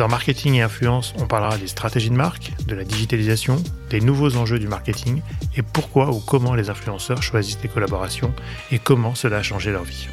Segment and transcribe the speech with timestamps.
[0.00, 3.56] Dans Marketing et Influence, on parlera des stratégies de marque, de la digitalisation,
[3.90, 5.20] des nouveaux enjeux du marketing
[5.58, 8.32] et pourquoi ou comment les influenceurs choisissent les collaborations
[8.72, 10.08] et comment cela a changé leur vie.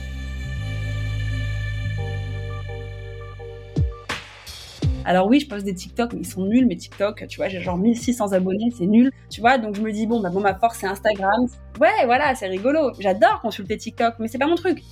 [5.05, 7.25] Alors oui, je poste des TikTok, mais ils sont nuls, mes TikTok.
[7.29, 9.09] Tu vois, j'ai genre 1600 abonnés, c'est nul.
[9.29, 11.47] Tu vois, donc je me dis, bon, bah, bon, ma force, c'est Instagram.
[11.79, 12.91] Ouais, voilà, c'est rigolo.
[12.99, 14.83] J'adore consulter TikTok, mais c'est pas mon truc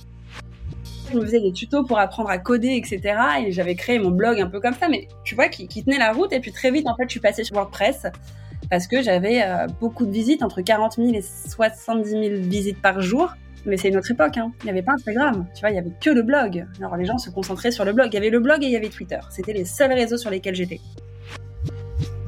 [1.10, 3.00] je me faisais des tutos pour apprendre à coder, etc.
[3.44, 6.12] Et j'avais créé mon blog un peu comme ça, mais tu vois, qui, tenait la
[6.12, 6.32] route.
[6.32, 8.06] Et puis très vite, en fait, je suis passée sur WordPress
[8.70, 13.00] parce que j'avais euh, beaucoup de visites, entre 40 000 et 70 000 visites par
[13.00, 13.34] jour.
[13.64, 14.52] Mais c'est une autre époque, hein.
[14.60, 16.64] il n'y avait pas Instagram, tu vois, il y avait que le blog.
[16.78, 18.08] Alors les gens se concentraient sur le blog.
[18.12, 19.18] Il y avait le blog et il y avait Twitter.
[19.30, 20.80] C'était les seuls réseaux sur lesquels j'étais.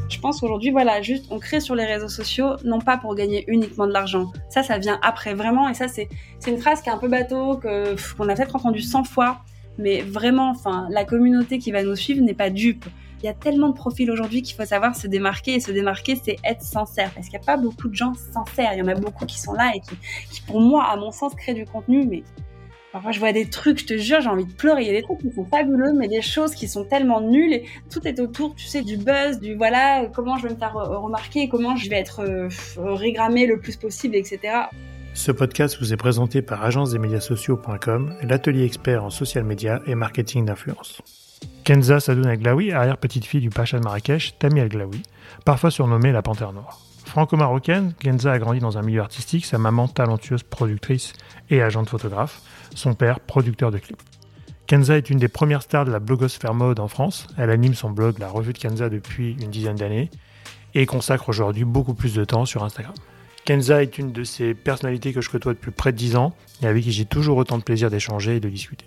[0.08, 3.44] Je pense qu'aujourd'hui, voilà, juste on crée sur les réseaux sociaux, non pas pour gagner
[3.46, 4.32] uniquement de l'argent.
[4.48, 5.68] Ça, ça vient après vraiment.
[5.68, 6.08] Et ça, c'est
[6.46, 9.40] une phrase qui est un peu bateau, qu'on a peut-être entendu 100 fois.
[9.76, 12.86] Mais vraiment, enfin, la communauté qui va nous suivre n'est pas dupe.
[13.22, 15.54] Il y a tellement de profils aujourd'hui qu'il faut savoir se démarquer.
[15.54, 17.12] Et se démarquer, c'est être sincère.
[17.14, 18.72] Parce qu'il n'y a pas beaucoup de gens sincères.
[18.72, 19.96] Il y en a beaucoup qui sont là et qui,
[20.32, 22.22] qui pour moi, à mon sens, créent du contenu, mais
[22.92, 24.82] Parfois, je vois des trucs, je te jure, j'ai envie de pleurer.
[24.82, 27.52] Il y a des trucs qui sont fabuleux, mais des choses qui sont tellement nulles.
[27.52, 30.72] Et tout est autour, tu sais, du buzz, du voilà, comment je vais me faire
[30.72, 34.40] remarquer, comment je vais être euh, régrammé le plus possible, etc.
[35.12, 39.82] Ce podcast vous est présenté par agence des médias sociaux.com, l'atelier expert en social media
[39.86, 41.02] et marketing d'influence.
[41.64, 45.02] Kenza Sadoun Aglaoui, arrière-petite-fille du Pacha de Marrakech, Tami Aglaoui,
[45.44, 46.87] parfois surnommée la Panthère Noire.
[47.08, 51.14] Franco-marocaine, Kenza a grandi dans un milieu artistique, sa maman talentueuse productrice
[51.48, 52.42] et agente photographe
[52.74, 54.02] son père producteur de clips.
[54.66, 57.26] Kenza est une des premières stars de la blogosphère mode en France.
[57.38, 60.10] Elle anime son blog La Revue de Kenza depuis une dizaine d'années
[60.74, 62.94] et consacre aujourd'hui beaucoup plus de temps sur Instagram.
[63.46, 66.66] Kenza est une de ces personnalités que je côtoie depuis près de 10 ans et
[66.66, 68.84] avec qui j'ai toujours autant de plaisir d'échanger et de discuter.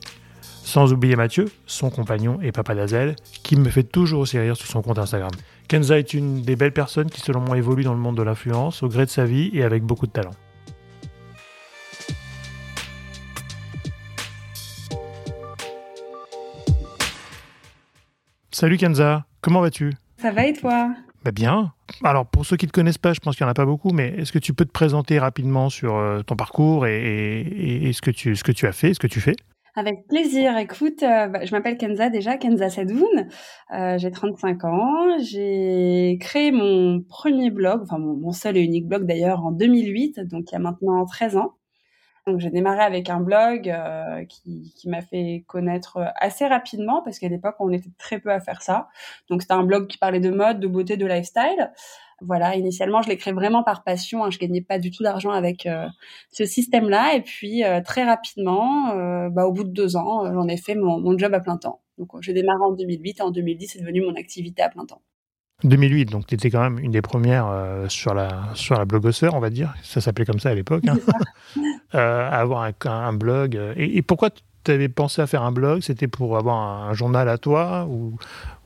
[0.71, 4.67] Sans oublier Mathieu, son compagnon et papa d'Azel, qui me fait toujours aussi rire sur
[4.67, 5.31] son compte Instagram.
[5.67, 8.81] Kenza est une des belles personnes qui selon moi évolue dans le monde de l'influence
[8.81, 10.31] au gré de sa vie et avec beaucoup de talent.
[18.51, 19.91] Salut Kenza, comment vas-tu?
[20.19, 20.95] Ça va et toi?
[21.25, 21.73] Bah Bien.
[22.01, 23.65] Alors pour ceux qui ne te connaissent pas, je pense qu'il n'y en a pas
[23.65, 28.01] beaucoup, mais est-ce que tu peux te présenter rapidement sur euh, ton parcours et, ce,
[28.01, 29.35] que tu, ce que tu as fait, ce que tu fais?
[29.75, 30.57] Avec plaisir.
[30.57, 33.29] Écoute, euh, bah, je m'appelle Kenza déjà, Kenza Sadoun.
[33.73, 35.17] Euh, j'ai 35 ans.
[35.19, 40.19] J'ai créé mon premier blog, enfin mon, mon seul et unique blog d'ailleurs en 2008,
[40.21, 41.55] donc il y a maintenant 13 ans.
[42.27, 47.17] Donc j'ai démarré avec un blog euh, qui, qui m'a fait connaître assez rapidement parce
[47.17, 48.89] qu'à l'époque on était très peu à faire ça.
[49.29, 51.71] Donc c'était un blog qui parlait de mode, de beauté, de lifestyle.
[52.21, 54.23] Voilà, initialement je l'ai créé vraiment par passion.
[54.23, 55.87] Hein, je gagnais pas du tout d'argent avec euh,
[56.31, 57.15] ce système-là.
[57.15, 58.95] Et puis très rapidement,
[59.29, 61.81] bah, au bout de deux ans, j'en ai fait mon, mon, job à plein temps.
[61.97, 65.01] Donc j'ai démarré en 2008 et en 2010 c'est devenu mon activité à plein temps.
[65.63, 69.33] 2008, donc tu étais quand même une des premières euh, sur, la, sur la blogosphère,
[69.33, 69.73] on va dire.
[69.83, 70.83] Ça s'appelait comme ça à l'époque.
[70.87, 70.97] Hein.
[71.95, 73.59] euh, avoir un, un blog.
[73.75, 74.29] Et, et pourquoi
[74.63, 78.15] tu avais pensé à faire un blog C'était pour avoir un, journal à toi ou,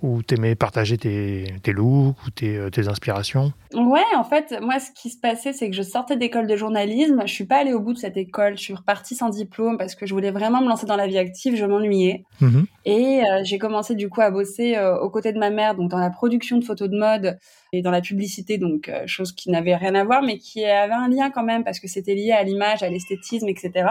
[0.02, 3.54] ou t'aimais partager tes, tes looks ou tes, euh, tes, inspirations?
[3.74, 7.22] Ouais, en fait, moi, ce qui se passait, c'est que je sortais d'école de journalisme.
[7.26, 8.58] Je suis pas allée au bout de cette école.
[8.58, 11.18] Je suis repartie sans diplôme parce que je voulais vraiment me lancer dans la vie
[11.18, 11.56] active.
[11.56, 12.24] Je m'ennuyais.
[12.42, 15.76] Mmh et euh, j'ai commencé du coup à bosser euh, aux côtés de ma mère,
[15.76, 17.40] donc dans la production de photos de mode
[17.78, 20.94] et dans la publicité, donc euh, chose qui n'avait rien à voir, mais qui avait
[20.94, 23.90] un lien quand même parce que c'était lié à l'image, à l'esthétisme, etc.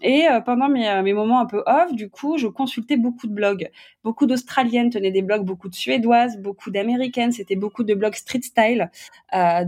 [0.00, 3.32] Et mmh pendant mes, mes moments un peu off, du coup, je consultais beaucoup de
[3.32, 3.70] blogs.
[4.02, 7.30] Beaucoup d'Australiennes tenaient des blogs, beaucoup de Suédoises, beaucoup d'Américaines.
[7.30, 8.90] C'était beaucoup de blogs street style,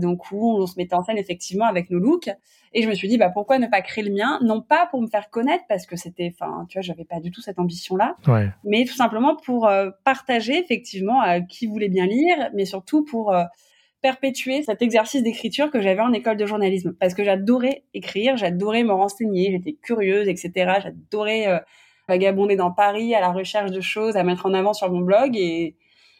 [0.01, 2.29] donc où on se mettait en scène effectivement avec nos looks.
[2.77, 4.37] Et je me suis dit, bah, pourquoi ne pas créer le mien?
[4.43, 7.31] Non pas pour me faire connaître, parce que c'était, enfin, tu vois, j'avais pas du
[7.31, 8.17] tout cette ambition-là,
[8.65, 13.33] mais tout simplement pour euh, partager effectivement à qui voulait bien lire, mais surtout pour
[13.33, 13.45] euh,
[14.01, 18.83] perpétuer cet exercice d'écriture que j'avais en école de journalisme, parce que j'adorais écrire, j'adorais
[18.83, 20.51] me renseigner, j'étais curieuse, etc.
[20.83, 21.59] J'adorais euh,
[22.09, 25.37] vagabonder dans Paris à la recherche de choses à mettre en avant sur mon blog
[25.37, 25.77] et,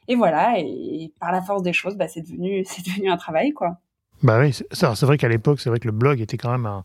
[0.08, 0.58] et voilà.
[0.58, 3.78] Et, par la force des choses, bah, c'est devenu, c'est devenu un travail, quoi.
[4.23, 6.81] Bah oui, c'est vrai qu'à l'époque, c'est vrai que le blog était quand même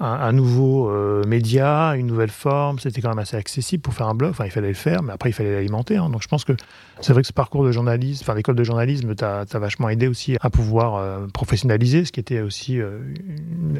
[0.00, 2.78] un, nouveau euh, média, une nouvelle forme.
[2.80, 4.30] C'était quand même assez accessible pour faire un blog.
[4.30, 5.96] Enfin, il fallait le faire, mais après, il fallait l'alimenter.
[5.96, 6.10] Hein.
[6.10, 6.52] Donc, je pense que
[7.00, 10.36] c'est vrai que ce parcours de journalisme, enfin, l'école de journalisme, t'a vachement aidé aussi
[10.40, 12.98] à pouvoir euh, professionnaliser, ce qui était aussi euh,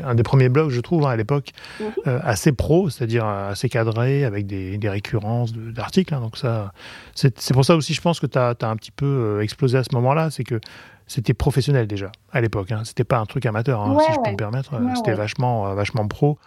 [0.04, 1.50] un des premiers blogs, je trouve, hein, à l'époque,
[1.80, 2.20] mhm.
[2.22, 6.14] assez pro, c'est-à-dire assez cadré, avec des, des récurrences d'articles.
[6.14, 6.20] Hein.
[6.20, 6.72] Donc, ça,
[7.14, 9.82] c'est pour ça aussi, je pense que tu as, as, un petit peu explosé à
[9.82, 10.30] ce moment-là.
[10.30, 10.60] C'est que
[11.06, 12.72] c'était professionnel déjà à l'époque.
[12.72, 12.82] Hein.
[12.84, 14.72] C'était pas un truc amateur, hein, si je peux me permettre.
[14.96, 16.38] c'était vachement, euh, vachement pro.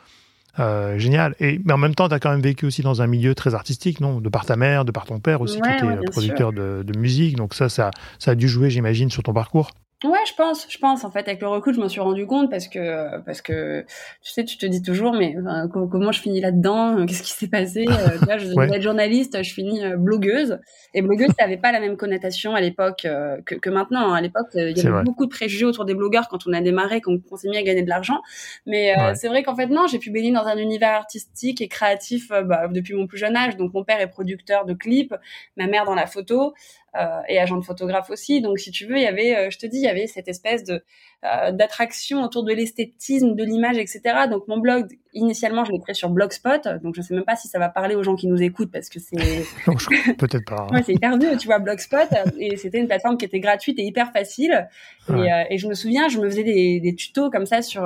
[0.59, 1.35] Euh, génial.
[1.39, 3.53] Et mais en même temps, tu as quand même vécu aussi dans un milieu très
[3.53, 4.19] artistique, non?
[4.19, 7.35] De par ta mère, de par ton père aussi, qui était producteur de, de, musique.
[7.35, 9.69] Donc ça, ça, ça a dû jouer, j'imagine, sur ton parcours?
[10.03, 11.03] Ouais, je pense, je pense.
[11.03, 13.81] En fait, avec le recul, je m'en suis rendu compte parce que, parce que,
[14.21, 15.35] tu sais, tu te dis toujours, mais
[15.71, 19.51] comment je finis là-dedans Qu'est-ce qui s'est passé euh, Là, je vais être journaliste, je
[19.51, 20.59] finis euh, blogueuse.
[20.93, 24.13] Et blogueuse, ça n'avait pas la même connotation à l'époque euh, que, que, maintenant.
[24.13, 27.01] À l'époque, il y avait beaucoup de préjugés autour des blogueurs quand on a démarré,
[27.01, 28.21] quand on s'est mis à gagner de l'argent.
[28.67, 32.29] Mais c'est vrai qu'en fait, non, j'ai pu baigner dans un univers artistique et créatif
[32.29, 33.57] bah, depuis mon plus jeune âge.
[33.57, 35.15] Donc, mon père est producteur de clips,
[35.55, 36.53] ma mère dans la photo.
[36.95, 38.41] Euh, et agent de photographe aussi.
[38.41, 40.27] Donc, si tu veux, il y avait, euh, je te dis, il y avait cette
[40.27, 40.83] espèce de
[41.25, 44.01] euh, d'attraction autour de l'esthétisme, de l'image, etc.
[44.31, 46.67] Donc, mon blog, initialement, je l'ai créé sur Blogspot.
[46.81, 48.89] Donc, je sais même pas si ça va parler aux gens qui nous écoutent parce
[48.89, 49.17] que c'est
[50.17, 50.61] peut-être pas.
[50.61, 50.75] Hein.
[50.75, 52.07] ouais, c'est hyper vieux, tu vois, Blogspot.
[52.39, 54.67] et c'était une plateforme qui était gratuite et hyper facile.
[55.09, 57.85] Et, et, je me souviens, je me faisais des, des tutos comme ça sur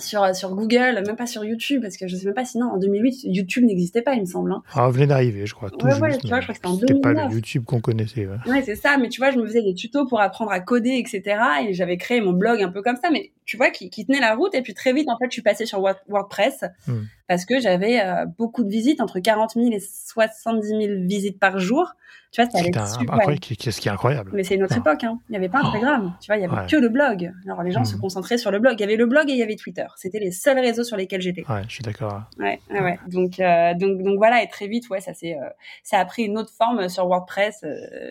[0.00, 2.78] sur, sur Google, même pas sur YouTube, parce que je sais même pas sinon en
[2.78, 4.52] 2008 YouTube n'existait pas, il me semble.
[4.52, 4.62] Hein.
[4.74, 5.70] Ah, venait d'arriver, je crois.
[5.70, 7.02] Tout ouais, ouais, tu vois, je crois que c'était en 2009.
[7.02, 8.26] pas le YouTube qu'on connaissait.
[8.26, 8.50] Ouais.
[8.50, 10.96] ouais c'est ça, mais tu vois, je me faisais des tutos pour apprendre à coder,
[10.98, 11.38] etc.
[11.68, 14.20] Et j'avais créé mon blog un peu comme ça, mais tu vois, qui, qui tenait
[14.20, 14.54] la route.
[14.54, 17.00] Et puis très vite, en fait, je suis passée sur WordPress hmm.
[17.26, 21.58] parce que j'avais euh, beaucoup de visites, entre 40 000 et 70 000 visites par
[21.58, 21.96] jour.
[22.30, 23.18] Tu vois, ça allait super.
[23.40, 24.30] Qu'est-ce qui est incroyable.
[24.32, 25.02] Mais c'est une autre époque.
[25.02, 25.18] Hein.
[25.28, 26.14] Il n'y avait pas Instagram.
[26.20, 27.32] Tu vois, il y avait que le blog.
[27.44, 28.00] Alors les gens se hmm.
[28.00, 28.74] concentraient sur le blog.
[28.78, 29.86] Il y avait le blog et il y avait Twitter.
[29.96, 31.44] C'était les seuls réseaux sur lesquels j'étais.
[31.50, 32.22] Ouais, je suis d'accord.
[32.38, 34.44] Ouais, ouais, Donc, euh, donc, donc voilà.
[34.44, 35.48] Et très vite, ouais, ça c'est, euh,
[35.82, 37.64] ça a pris une autre forme sur WordPress.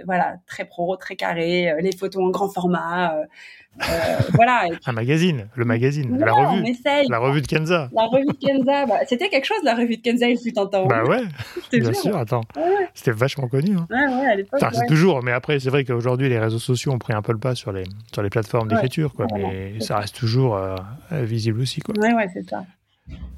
[0.03, 3.15] voilà, très pro, très carré, les photos en grand format.
[3.81, 4.65] Euh, voilà.
[4.85, 6.75] Un magazine, le magazine, la revue.
[7.09, 7.89] La revue de Kenza.
[7.93, 10.65] La revue de Kenza, bah, c'était quelque chose la revue de Kenza il fut un
[10.65, 10.85] temps.
[10.85, 11.23] Bah ouais,
[11.71, 12.43] bien sûr, attends.
[12.93, 13.75] C'était vachement connu.
[13.75, 13.87] Hein.
[13.89, 14.59] Ouais, ouais, à l'époque.
[14.71, 17.39] c'est toujours, mais après, c'est vrai qu'aujourd'hui, les réseaux sociaux ont pris un peu le
[17.39, 17.83] pas sur les,
[18.13, 19.27] sur les plateformes d'écriture, quoi.
[19.33, 20.75] mais ça reste toujours euh,
[21.11, 21.95] visible aussi, quoi.
[21.99, 22.63] Ouais, ouais, c'est ça.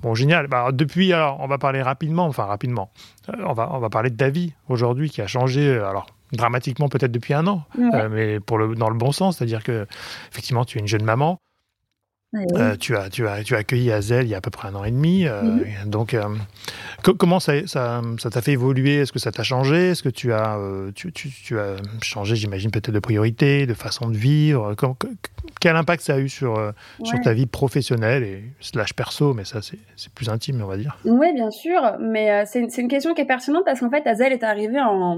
[0.02, 0.48] Bon, génial.
[0.48, 2.92] Bah, depuis, alors, on va parler rapidement, enfin rapidement.
[3.30, 5.70] Euh, on, va, on va parler de ta vie aujourd'hui qui a changé.
[5.78, 9.64] Alors, dramatiquement peut-être depuis un an, euh, mais pour le, dans le bon sens, c'est-à-dire
[9.64, 9.86] que
[10.32, 11.40] effectivement tu es une jeune maman,
[12.34, 14.70] euh, tu, as, tu, as, tu as accueilli Azel il y a à peu près
[14.70, 15.28] un an et demi.
[15.28, 15.66] Euh, mhm.
[15.90, 16.24] Donc, euh,
[17.18, 19.00] comment ça ça, ça t'a fait évoluer?
[19.00, 19.90] Est-ce que ça t'a changé?
[19.90, 20.58] Est-ce que tu as,
[20.96, 24.76] tu, tu, tu as changé, j'imagine, peut-être de priorité, de façon de vivre?
[25.60, 26.74] Quel impact ça a eu sur,
[27.04, 29.34] sur ta vie professionnelle et slash perso?
[29.34, 30.98] Mais ça, c'est plus intime, on va dire.
[31.04, 31.98] Oui, bien sûr.
[32.00, 35.18] Mais c'est une question qui est pertinente parce qu'en fait, Azel est arrivée en,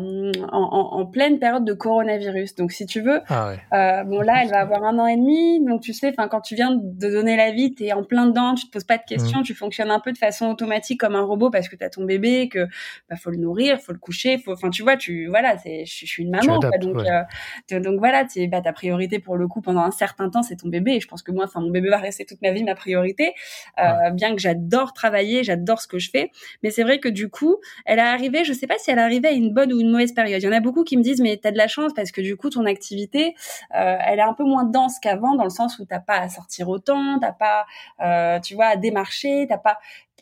[0.51, 2.56] en, en, pleine période de coronavirus.
[2.56, 5.63] Donc, si tu veux, ah bon, là, elle va avoir un an et demi.
[5.63, 8.27] Donc, tu sais, quand tu viens de de donner la vie, tu es en plein
[8.27, 9.44] dedans, tu te poses pas de questions, mmh.
[9.44, 12.05] tu fonctionnes un peu de façon automatique comme un robot parce que tu as ton
[12.05, 12.67] bébé, que
[13.09, 16.05] bah, faut le nourrir, faut le coucher, faut enfin tu vois, tu voilà, c'est je,
[16.05, 19.81] suis une maman donc euh, donc voilà, tu bah ta priorité pour le coup pendant
[19.81, 20.94] un certain temps, c'est ton bébé.
[20.94, 23.33] Et je pense que moi enfin mon bébé va rester toute ma vie ma priorité
[23.79, 27.29] euh, bien que j'adore travailler, j'adore ce que je fais, mais c'est vrai que du
[27.29, 29.79] coup, elle est arrivée, je sais pas si elle est arrivée à une bonne ou
[29.79, 30.41] une mauvaise période.
[30.41, 32.11] Il y en a beaucoup qui me disent mais tu as de la chance parce
[32.11, 33.35] que du coup ton activité
[33.75, 36.29] euh, elle est un peu moins dense qu'avant dans le sens où t'as pas à
[36.29, 37.65] sortir autant t'as pas,
[38.01, 39.79] euh, tu vois, à démarcher, t'as pas,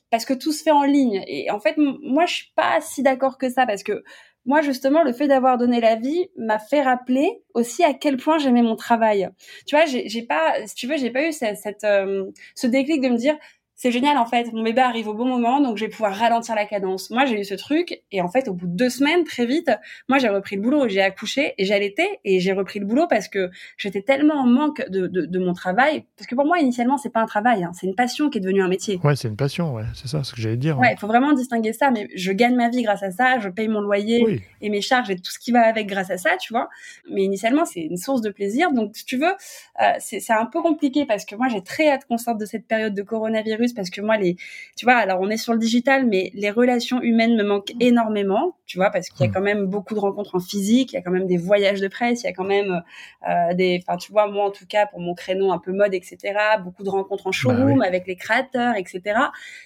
[0.09, 1.23] parce que tout se fait en ligne.
[1.27, 4.03] Et en fait, moi, je suis pas si d'accord que ça parce que
[4.45, 8.39] moi, justement, le fait d'avoir donné la vie m'a fait rappeler aussi à quel point
[8.39, 9.29] j'aimais mon travail.
[9.67, 12.25] Tu vois, j'ai pas, si tu veux, j'ai pas eu cette, euh,
[12.55, 13.37] ce déclic de me dire
[13.81, 14.53] c'est génial en fait.
[14.53, 17.09] Mon bébé arrive au bon moment, donc je vais pouvoir ralentir la cadence.
[17.09, 19.71] Moi, j'ai eu ce truc et en fait, au bout de deux semaines, très vite,
[20.07, 23.27] moi j'ai repris le boulot, j'ai accouché et j'allaitais et j'ai repris le boulot parce
[23.27, 26.05] que j'étais tellement en manque de, de, de, mon travail.
[26.15, 28.41] Parce que pour moi, initialement, c'est pas un travail, hein, c'est une passion qui est
[28.41, 28.99] devenue un métier.
[29.03, 30.77] Ouais, c'est une passion, ouais, c'est ça, ce que j'allais dire.
[30.77, 31.89] Ouais, il faut vraiment distinguer ça.
[31.89, 35.09] Mais je gagne ma vie grâce à ça, je paye mon loyer et mes charges
[35.09, 36.69] et tout ce qui va avec grâce à ça, tu vois.
[37.09, 38.73] Mais initialement, c'est une source de plaisir.
[38.73, 39.33] Donc, si tu veux,
[39.81, 42.67] euh, c'est un peu compliqué parce que moi, j'ai très hâte qu'on sorte de cette
[42.67, 44.35] période de coronavirus parce que moi, les
[44.75, 48.55] tu vois, alors on est sur le digital, mais les relations humaines me manquent énormément,
[48.65, 49.33] tu vois, parce qu'il y a mm.
[49.33, 51.87] quand même beaucoup de rencontres en physique, il y a quand même des voyages de
[51.87, 52.81] presse, il y a quand même
[53.27, 55.93] euh, des, enfin, tu vois, moi en tout cas pour mon créneau un peu mode,
[55.93, 56.17] etc.,
[56.63, 59.19] beaucoup de rencontres en bah showroom avec les créateurs, etc.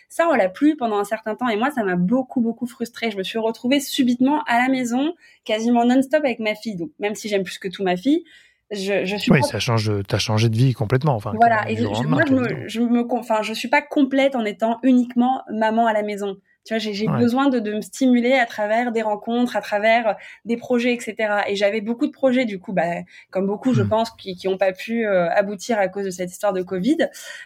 [0.09, 3.11] Ça, on l'a plus pendant un certain temps, et moi, ça m'a beaucoup, beaucoup frustrée.
[3.11, 6.75] Je me suis retrouvée subitement à la maison, quasiment non-stop avec ma fille.
[6.75, 8.23] Donc, même si j'aime plus que tout ma fille,
[8.71, 11.15] Je, je suis oui, ça change, t'as changé de vie complètement.
[11.15, 11.69] Enfin, voilà.
[11.69, 15.43] Et je, moi, je me, je me, enfin, je suis pas complète en étant uniquement
[15.51, 16.37] maman à la maison.
[16.65, 20.57] Tu vois, j'ai besoin de, de, me stimuler à travers des rencontres, à travers des
[20.57, 21.43] projets, etc.
[21.47, 23.89] Et j'avais beaucoup de projets, du coup, bah, comme beaucoup, je mmh.
[23.89, 26.97] pense, qui n'ont pas pu euh, aboutir à cause de cette histoire de Covid.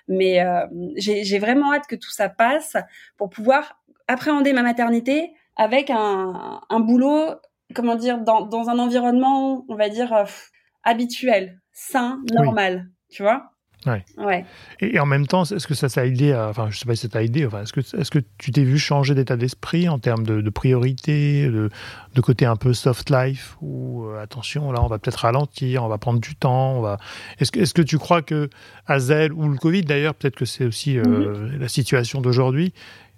[0.08, 2.78] Mais euh, j'ai vraiment hâte que tout ça passe
[3.18, 7.36] pour pouvoir appréhender ma maternité avec un, un boulot,
[7.76, 10.24] comment dire, dans, dans, un environnement, on va dire, euh,
[10.84, 12.90] habituel, sain, normal.
[13.10, 13.52] Tu vois?
[13.86, 14.04] Ouais.
[14.18, 14.46] ouais.
[14.82, 17.04] Et, en même temps, est-ce que ça t'a aidé à, Enfin, je sais pas si
[17.04, 17.46] ça t'a aidé.
[17.46, 20.50] Enfin, est-ce que, est-ce que tu t'es vu changer d'état d'esprit en termes de, de
[20.50, 21.70] priorité, de,
[22.14, 25.88] de, côté un peu soft life ou euh, attention, là, on va peut-être ralentir, on
[25.88, 26.74] va prendre du temps.
[26.74, 26.98] On va...
[27.40, 28.50] Est-ce que, est-ce que tu crois que
[28.86, 31.58] Hazel ou le Covid, d'ailleurs, peut-être que c'est aussi euh, mm-hmm.
[31.60, 32.74] la situation d'aujourd'hui,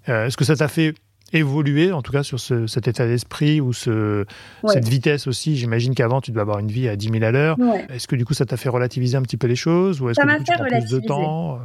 [0.09, 0.93] euh, est-ce que ça t'a fait
[1.33, 4.25] évoluer, en tout cas sur ce, cet état d'esprit ou ce,
[4.67, 5.55] cette vitesse aussi.
[5.55, 7.57] J'imagine qu'avant, tu dois avoir une vie à 10 000 à l'heure.
[7.89, 10.19] Est-ce que du coup, ça t'a fait relativiser un petit peu les choses ou est-ce
[10.19, 11.59] que tu prends plus de temps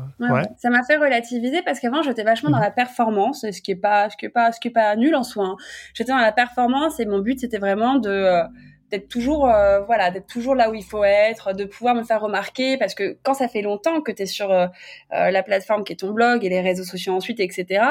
[0.56, 2.64] Ça m'a fait relativiser parce qu'avant, j'étais vachement dans mhm.
[2.64, 5.14] la performance, ce qui est pas, ce qui est pas, ce qui est pas nul
[5.14, 5.46] en soi.
[5.46, 5.56] Hein.
[5.94, 8.42] J'étais dans la performance et mon but, c'était vraiment de euh,
[8.90, 12.20] d'être toujours euh, voilà d'être toujours là où il faut être de pouvoir me faire
[12.20, 14.66] remarquer parce que quand ça fait longtemps que tu es sur euh,
[15.12, 17.84] euh, la plateforme qui est ton blog et les réseaux sociaux ensuite etc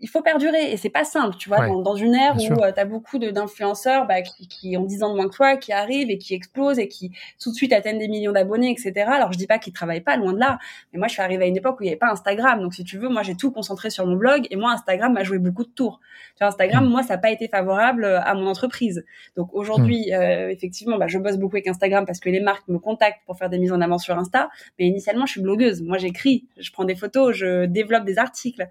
[0.00, 2.84] il faut perdurer et c'est pas simple tu vois dans, une ère où tu as
[2.84, 6.18] beaucoup d'influenceurs bah, qui, qui, ont 10 ans de moins que toi qui arrivent et
[6.18, 9.46] qui explosent et qui tout de suite atteignent des millions d'abonnés etc alors je dis
[9.46, 10.58] pas qu'ils travaillent pas loin de là
[10.92, 12.60] mais moi je suis arrivée à une époque où il y avait pas Instagram.
[12.60, 15.24] Donc si tu veux moi j'ai tout concentré sur mon blog et moi Instagram m'a
[15.24, 16.00] joué beaucoup de tours.
[16.36, 16.88] Tu vois, Instagram mmh.
[16.88, 19.04] moi ça n'a pas été favorable à mon entreprise.
[19.36, 20.14] Donc aujourd'hui mmh.
[20.34, 23.36] Euh, effectivement, bah, je bosse beaucoup avec Instagram parce que les marques me contactent pour
[23.38, 24.50] faire des mises en avant sur Insta.
[24.78, 25.82] Mais initialement, je suis blogueuse.
[25.82, 28.68] Moi, j'écris, je prends des photos, je développe des articles.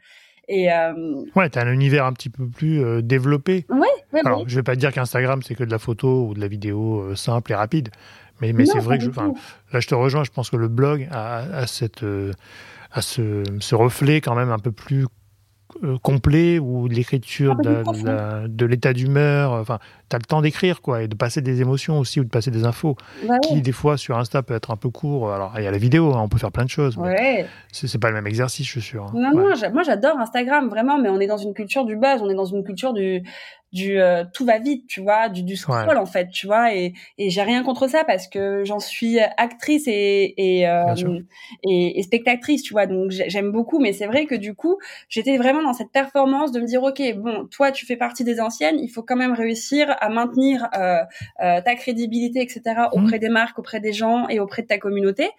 [0.48, 1.24] Et euh...
[1.36, 3.65] Ouais, tu as un univers un petit peu plus euh, développé.
[3.70, 6.41] Ouais, ouais, Alors, je vais pas dire qu'Instagram, c'est que de la photo ou de
[6.41, 7.89] la vidéo euh, simple et rapide.
[8.41, 10.24] Mais, mais c'est vrai que je, là, je te rejoins.
[10.24, 12.03] Je pense que le blog a, cette,
[12.91, 15.05] a ce, ce, reflet quand même un peu plus
[16.01, 19.53] complet ou l'écriture de, l'état d'humeur.
[19.53, 19.79] Enfin,
[20.10, 22.51] tu as le temps d'écrire quoi et de passer des émotions aussi ou de passer
[22.51, 22.96] des infos
[23.27, 25.32] bah qui des fois sur Insta peut être un peu court.
[25.32, 26.98] Alors il y a la vidéo, hein, on peut faire plein de choses.
[26.98, 27.46] Ouais.
[27.72, 29.05] C'est pas le même exercice, je suis sûr.
[29.05, 29.12] Hein.
[29.13, 32.29] Non, non, moi j'adore Instagram vraiment, mais on est dans une culture du buzz, on
[32.29, 33.24] est dans une culture du
[33.74, 36.94] du euh, tout va vite, tu vois, du, du scroll en fait, tu vois, et,
[37.18, 40.94] et j'ai rien contre ça parce que j'en suis actrice et et, euh,
[41.63, 44.77] et, et, spectatrice, tu vois, donc j'aime beaucoup, mais c'est vrai que du coup,
[45.10, 48.39] j'étais vraiment dans cette performance de me dire, ok, bon, toi tu fais partie des
[48.39, 51.00] anciennes, il faut quand même réussir à maintenir euh,
[51.44, 52.62] euh ta crédibilité, etc.
[52.65, 53.00] Mmh.
[53.00, 55.30] auprès des marques, auprès des gens et auprès de ta communauté.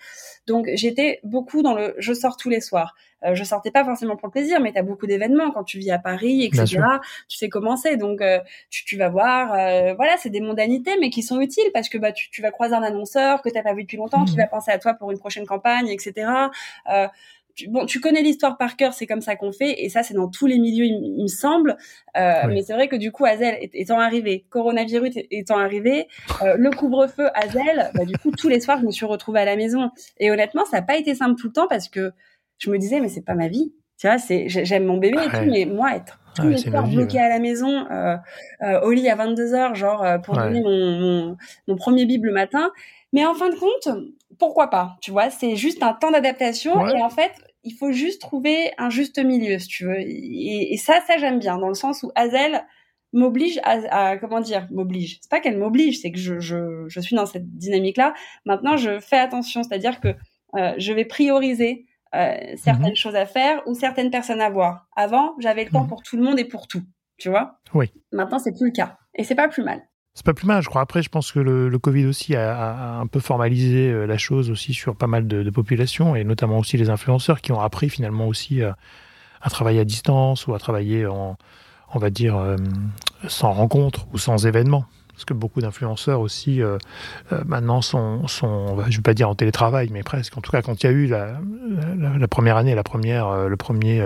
[0.48, 2.94] Donc j'étais beaucoup dans le, je sors tous les soirs.
[3.24, 5.78] Euh, je sortais pas forcément pour le plaisir, mais tu as beaucoup d'événements quand tu
[5.78, 6.82] vis à Paris, etc.
[7.28, 8.38] Tu sais comment c'est, donc euh,
[8.70, 9.52] tu, tu, vas voir.
[9.52, 12.50] Euh, voilà, c'est des mondanités, mais qui sont utiles parce que bah tu, tu vas
[12.50, 14.38] croiser un annonceur que t'as pas vu depuis longtemps, qui mmh.
[14.38, 16.26] va penser à toi pour une prochaine campagne, etc.
[17.54, 20.14] Tu, bon, tu connais l'histoire par cœur, c'est comme ça qu'on fait, et ça, c'est
[20.14, 21.76] dans tous les milieux, il, me semble.
[22.16, 26.08] Euh, Mais c'est vrai que du coup, Azel étant arrivé, coronavirus étant arrivé,
[26.42, 29.44] euh, le couvre-feu Azel, bah, du coup, tous les soirs, je me suis retrouvée à
[29.44, 29.90] la maison.
[30.18, 32.12] Et honnêtement, ça n'a pas été simple tout le temps parce que
[32.58, 33.72] je me disais, mais c'est pas ma vie.
[33.98, 37.28] Tu vois, c'est, j'aime mon bébé et tout, mais moi, être les soirs bloqué à
[37.28, 38.16] la maison, euh,
[38.62, 41.36] euh, au lit à 22 heures, genre, euh, pour donner mon, mon,
[41.68, 42.72] mon, premier bible le matin.
[43.12, 43.88] Mais en fin de compte,
[44.38, 47.32] pourquoi pas Tu vois, c'est juste un temps d'adaptation et en fait,
[47.62, 50.00] il faut juste trouver un juste milieu, si tu veux.
[50.00, 52.64] Et, et ça, ça j'aime bien, dans le sens où Hazel
[53.14, 57.00] m'oblige à, à, comment dire m'oblige c'est pas qu'elle m'oblige c'est que je, je, je
[57.00, 58.12] suis dans cette dynamique là
[58.44, 60.08] maintenant je fais attention c'est à dire que
[60.56, 62.96] euh, je vais prioriser euh, certaines mhm.
[62.96, 64.86] choses à faire ou certaines personnes à voir.
[64.96, 65.88] Avant, j'avais le temps mhm.
[65.88, 66.82] pour tout le monde et pour tout,
[67.18, 67.58] tu vois?
[67.74, 67.92] Oui.
[68.12, 68.98] Maintenant, c'est plus le cas.
[69.14, 69.82] Et c'est pas plus mal.
[70.14, 70.80] C'est pas plus mal, je crois.
[70.80, 74.72] Après, je pense que le, Covid aussi a, un peu formalisé euh, la chose aussi
[74.72, 78.62] sur pas mal de, populations et notamment aussi les influenceurs qui ont appris finalement aussi
[78.62, 78.76] à,
[79.50, 81.36] travailler à distance ou à travailler en,
[81.92, 82.56] on va dire, euh,
[83.26, 86.76] sans rencontre ou sans événement parce que beaucoup d'influenceurs aussi euh,
[87.32, 90.36] euh, maintenant sont, sont, je ne vais pas dire en télétravail, mais presque.
[90.36, 91.38] En tout cas, quand il y a eu la,
[92.18, 94.04] la, première année, la première, euh, le premier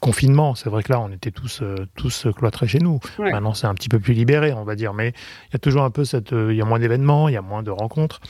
[0.00, 1.62] confinement, c'est vrai que là, on était tous,
[1.96, 3.00] tous cloîtrés chez nous.
[3.18, 5.08] Maintenant, c'est un petit peu plus libéré, on va dire, mais
[5.48, 7.42] il y a toujours un peu cette, il y a moins d'événements, il y a
[7.42, 8.20] moins de rencontres.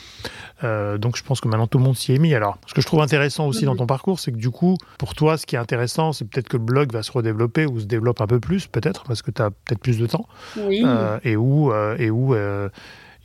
[0.63, 2.35] donc, je pense que maintenant tout le monde s'y est mis.
[2.35, 5.15] Alors, ce que je trouve intéressant aussi dans ton parcours, c'est que du coup, pour
[5.15, 7.87] toi, ce qui est intéressant, c'est peut-être que le blog va se redévelopper ou se
[7.87, 10.27] développe un peu plus, peut-être, parce que tu as peut-être plus de temps,
[11.25, 12.69] et où et où euh,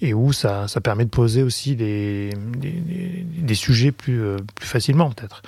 [0.02, 4.68] et où ça, ça, permet de poser aussi des, des, des sujets plus, euh, plus
[4.68, 5.42] facilement peut-être.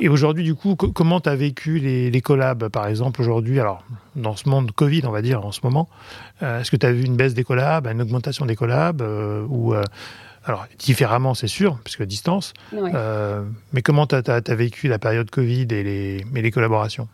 [0.00, 3.58] Et, aujourd'hui, du coup, comment tu as vécu les, les, collabs, par exemple, aujourd'hui?
[3.58, 3.82] Alors,
[4.14, 5.88] dans ce monde Covid, on va dire, en ce moment,
[6.40, 9.02] est-ce que tu as vu une baisse des collabs, une augmentation des collabs
[9.48, 9.74] ou,
[10.44, 12.52] alors différemment, c'est sûr, puisque distance.
[13.72, 17.08] mais comment tu as, vécu la période Covid et les, et les collaborations?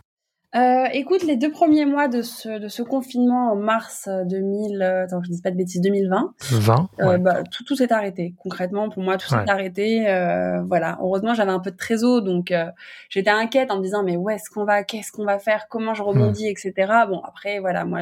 [0.55, 5.03] Euh, écoute, les deux premiers mois de ce, de ce confinement en mars 2000, euh,
[5.03, 6.35] attends, je dis pas de bêtises, 2020.
[6.41, 6.89] 20.
[6.99, 8.35] Euh, bah, tout, tout s'est arrêté.
[8.37, 10.07] Concrètement, pour moi, tout s'est arrêté.
[10.07, 10.99] Euh, voilà.
[11.01, 12.65] Heureusement, j'avais un peu de trésor, donc euh,
[13.09, 15.95] j'étais inquiète en me disant, mais où est-ce qu'on va, qu'est-ce qu'on va faire, comment
[15.95, 16.73] je rebondis, etc.
[17.09, 18.01] Bon, après, voilà, moi,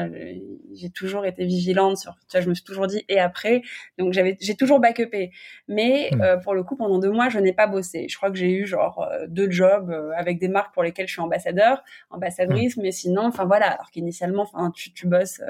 [0.74, 3.62] j'ai toujours été vigilante sur, tu vois, je me suis toujours dit et après,
[3.98, 5.30] donc j'avais, j'ai toujours backupé.
[5.68, 6.42] Mais hmm.
[6.42, 8.08] pour le coup, pendant deux mois, je n'ai pas bossé.
[8.10, 11.22] Je crois que j'ai eu genre deux jobs avec des marques pour lesquelles je suis
[11.22, 12.41] ambassadeur, ambassadeur
[12.76, 15.40] mais sinon, enfin voilà, alors qu'initialement, enfin tu, tu bosses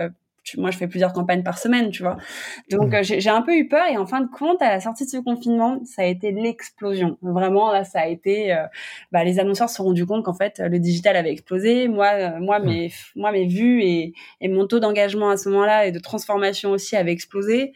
[0.56, 2.16] moi, je fais plusieurs campagnes par semaine, tu vois.
[2.70, 2.94] Donc, mm.
[2.94, 5.10] euh, j'ai un peu eu peur et en fin de compte, à la sortie de
[5.10, 7.16] ce confinement, ça a été l'explosion.
[7.22, 8.52] Vraiment, là, ça a été.
[8.52, 8.66] Euh,
[9.12, 11.88] bah, les annonceurs se sont rendus compte qu'en fait, le digital avait explosé.
[11.88, 12.64] Moi, euh, moi, mm.
[12.64, 16.70] mes, moi, mes vues et, et mon taux d'engagement à ce moment-là et de transformation
[16.70, 17.72] aussi avait explosé.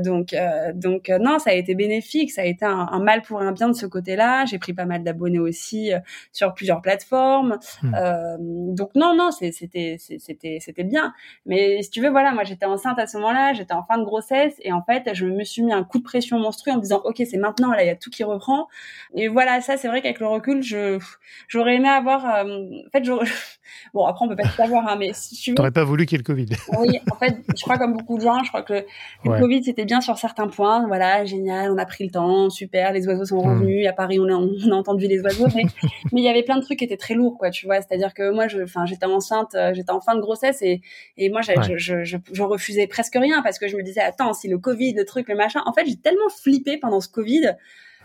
[0.00, 0.34] donc,
[0.74, 2.32] donc, non, ça a été bénéfique.
[2.32, 4.44] Ça a été un, un mal pour un bien de ce côté-là.
[4.46, 5.92] J'ai pris pas mal d'abonnés aussi
[6.32, 7.58] sur plusieurs plateformes.
[7.82, 8.74] Mm.
[8.74, 11.14] donc, non, non, c'était, c'était, c'était bien.
[11.46, 14.04] Mais si tu veux, voilà, moi j'étais enceinte à ce moment-là, j'étais en fin de
[14.04, 16.82] grossesse et en fait je me suis mis un coup de pression monstrueux en me
[16.82, 18.68] disant ok c'est maintenant là il y a tout qui reprend.
[19.14, 20.98] Et voilà ça c'est vrai qu'avec le recul je
[21.48, 22.44] j'aurais aimé avoir euh,
[22.86, 23.04] en fait
[23.92, 26.16] bon après on peut pas tout savoir hein, mais si tu t'aurais pas voulu qu'il
[26.16, 26.46] y ait le Covid.
[26.78, 28.84] Oui en fait je crois comme beaucoup de gens je crois que
[29.24, 30.86] le, Covid c'était bien sur certains points.
[30.86, 33.50] Voilà génial on a pris le temps super les oiseaux sont hmm.
[33.50, 33.86] revenus.
[33.86, 35.64] À Paris on a, on a entendu les oiseaux mais
[36.12, 37.80] il y avait plein de trucs qui étaient très lourds quoi tu vois.
[37.80, 40.80] C'est-à-dire que moi je j'étais enceinte euh, j'étais en fin de grossesse et
[41.16, 44.32] et moi j'avais je, je, je, refusais presque rien parce que je me disais attends
[44.34, 45.62] si le Covid le truc le machin.
[45.66, 47.56] En fait j'ai tellement flippé pendant ce Covid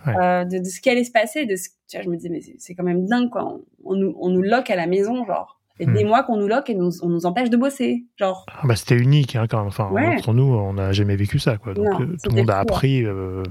[0.08, 2.30] euh, de, de, ce qui allait se passer de ce, tu vois, je me disais
[2.30, 3.60] mais c'est quand même dingue quoi.
[3.84, 5.60] On, nous on nous loque à la maison genre.
[5.82, 6.08] Et des hmm.
[6.08, 8.46] mois qu'on nous loque et nous, on nous empêche de bosser genre.
[8.50, 9.68] Ah bah c'était unique hein, quand même.
[9.68, 11.74] enfin entre nous on n'a jamais vécu ça quoi.
[11.74, 13.44] Donc euh, tout le monde a appris euh,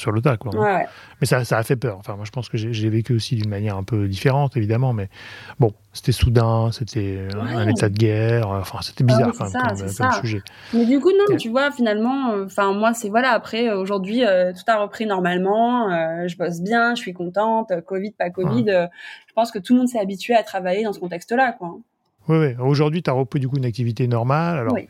[0.00, 0.50] sur le tas, quoi.
[1.20, 1.96] Mais ça, ça a fait peur.
[1.98, 5.08] Enfin, moi, je pense que j'ai vécu aussi d'une manière un peu différente, évidemment, mais
[5.58, 8.48] bon, c'était soudain, c'était un état de guerre.
[8.48, 10.42] Enfin, c'était bizarre ah quand même comme, sujet.
[10.72, 13.30] Mais du coup, non, tu vois, finalement, euh, enfin, moi, c'est voilà.
[13.32, 15.88] Après, euh, aujourd'hui, euh, tout a repris normalement.
[16.26, 17.72] je bosse bien, je suis contente.
[17.86, 18.64] Covid, pas Covid.
[19.26, 21.76] je pense que tout le monde s'est habitué à travailler dans ce contexte-là, quoi.
[22.28, 22.54] Oui, oui.
[22.60, 24.58] Aujourd'hui, tu as repris du coup une activité normale.
[24.58, 24.88] Alors, oui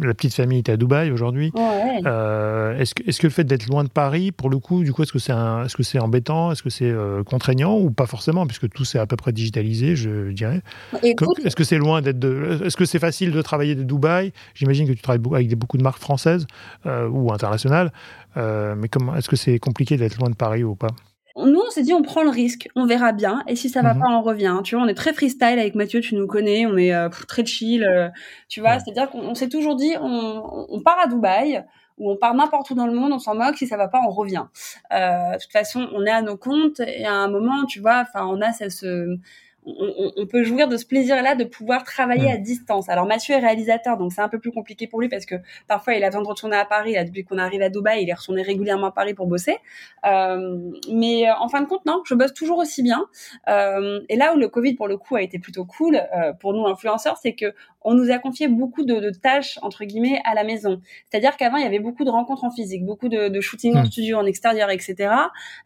[0.00, 1.52] la petite famille est à Dubaï aujourd'hui.
[2.06, 5.12] Euh, est-ce que, le fait d'être loin de Paris, pour le coup, du coup, est-ce
[5.12, 8.68] que c'est est -ce c'est embêtant Est-ce que c'est euh, contraignant ou pas forcément, puisque
[8.70, 10.62] tout c'est à peu près digitalisé, je dirais
[11.02, 12.24] Est-ce que c'est loin d'être
[12.64, 14.32] Est-ce que c'est facile de travailler de Dubaï?
[14.54, 16.46] J'imagine que tu travailles avec beaucoup de marques françaises
[16.86, 17.92] euh, ou internationales.
[18.36, 20.94] mais comment Est-ce que c'est compliqué d'être loin de Paris ou pas?
[21.36, 23.94] Nous, on s'est dit, on prend le risque, on verra bien, et si ça va
[23.94, 24.00] mhm.
[24.00, 24.60] pas, on revient.
[24.64, 27.44] Tu vois, on est très freestyle avec Mathieu, tu nous connais, on est euh, très
[27.44, 28.08] chill, euh,
[28.48, 28.78] tu vois.
[28.78, 31.64] C'est-à-dire qu'on s'est toujours dit, on, on, part à Dubaï
[31.98, 34.00] ou on part n'importe où dans le monde, on s'en moque, si ça va pas,
[34.06, 34.44] on revient.
[34.92, 38.04] Euh, de toute façon, on est à nos comptes, et à un moment, tu vois,
[38.06, 39.18] enfin, on a ce
[39.64, 42.88] on, on, peut jouir de ce plaisir-là de pouvoir travailler à distance.
[42.88, 45.36] Alors Mathieu est réalisateur, donc c'est un peu plus compliqué pour lui parce que
[45.68, 46.94] parfois il attend de retourner à Paris.
[46.94, 49.58] Là, depuis qu'on arrive à Dubaï, il est retourné régulièrement à Paris pour bosser.
[50.04, 53.06] Euh, mais euh, en fin de compte, non, je bosse toujours aussi bien.
[53.48, 56.54] Euh, et là où le Covid pour le coup a été plutôt cool euh, pour
[56.54, 60.34] nous influenceurs, c'est que on nous a confié beaucoup de, de tâches entre guillemets à
[60.34, 60.80] la maison.
[61.08, 63.82] C'est-à-dire qu'avant il y avait beaucoup de rencontres en physique, beaucoup de, de shooting en
[63.82, 63.86] hmm.
[63.86, 65.14] studio, en extérieur, etc.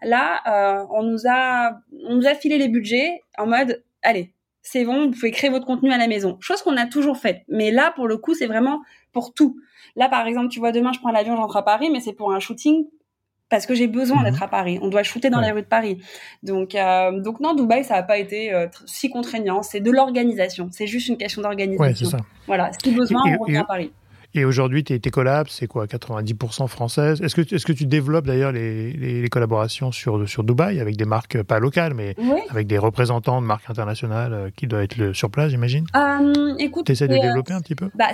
[0.03, 4.85] Là, euh, on nous a on nous a filé les budgets en mode allez, c'est
[4.85, 6.39] bon, vous pouvez créer votre contenu à la maison.
[6.41, 7.43] Chose qu'on a toujours faite.
[7.49, 8.81] Mais là, pour le coup, c'est vraiment
[9.13, 9.61] pour tout.
[9.95, 12.33] Là, par exemple, tu vois, demain, je prends l'avion, j'entre à Paris, mais c'est pour
[12.33, 12.87] un shooting
[13.49, 14.43] parce que j'ai besoin d'être mhm.
[14.43, 14.79] à Paris.
[14.83, 15.99] On doit shooter dans la rue de Paris.
[16.43, 19.63] Donc, euh, donc non, Dubaï, ça n'a pas été euh, si contraignant.
[19.63, 20.69] C'est de l'organisation.
[20.73, 21.85] C'est juste une question d'organisation.
[21.85, 22.19] Ouais, c'est ça.
[22.47, 23.93] Voilà, si besoin, on revient à Paris.
[24.37, 28.27] Et aujourd'hui, tes, tes collabs, c'est quoi 90% françaises Est-ce que, est que tu développes
[28.27, 32.15] d'ailleurs les, les, collaborations sur, sur Dubaï avec des marques pas locales, mais
[32.51, 35.87] avec des représentants de marques internationales euh, qui doivent être le, sur place, j'imagine?
[35.97, 37.89] Euh, Écoute, tu essaies de développer un petit peu?
[37.95, 38.09] bah,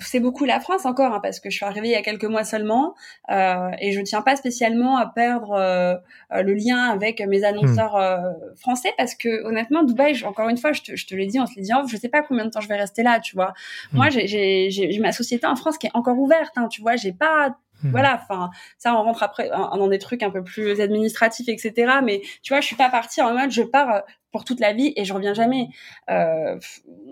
[0.00, 2.24] C'est beaucoup la France encore, hein, parce que je suis arrivée il y a quelques
[2.24, 2.96] mois seulement
[3.30, 5.94] euh, et je tiens pas spécialement à perdre euh,
[6.32, 8.56] le lien avec mes annonceurs hmm.
[8.56, 11.46] français parce que honnêtement, Dubaï, encore une fois, je te, je te l'ai dit, on
[11.46, 13.52] se l'est dit, je sais pas combien de temps je vais rester là, tu vois.
[13.92, 13.98] Hmm.
[13.98, 16.52] Moi, j'ai ma société en France qui est encore ouverte.
[16.56, 17.90] Hein, tu vois, j'ai pas hmm.
[17.90, 22.00] voilà, enfin, ça, on rentre après dans des trucs un peu plus administratifs, etc.
[22.02, 24.00] Mais tu vois, je suis pas partie en mode je pars euh,
[24.32, 25.68] pour toute la vie et je reviens jamais.
[26.10, 26.58] Euh,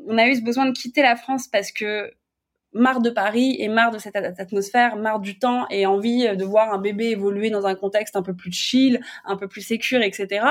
[0.06, 2.12] on a eu ce besoin de quitter la France parce que
[2.72, 6.72] marre de Paris et marre de cette atmosphère, marre du temps et envie de voir
[6.72, 10.44] un bébé évoluer dans un contexte un peu plus chill, un peu plus sécure, etc.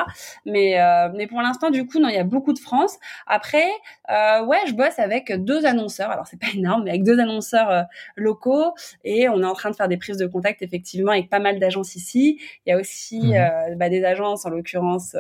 [0.46, 2.98] Mais euh, mais pour l'instant, du coup, non, il y a beaucoup de France.
[3.28, 3.68] Après,
[4.10, 6.12] euh, ouais, je bosse avec deux annonceurs.
[6.12, 7.84] Alors c'est pas énorme, mais avec deux annonceurs euh,
[8.16, 11.40] locaux et on est en train de faire des prises de contact effectivement avec pas
[11.40, 12.40] mal d'agences ici.
[12.66, 13.34] Il y a aussi mmh.
[13.34, 15.16] euh, bah, des agences, en l'occurrence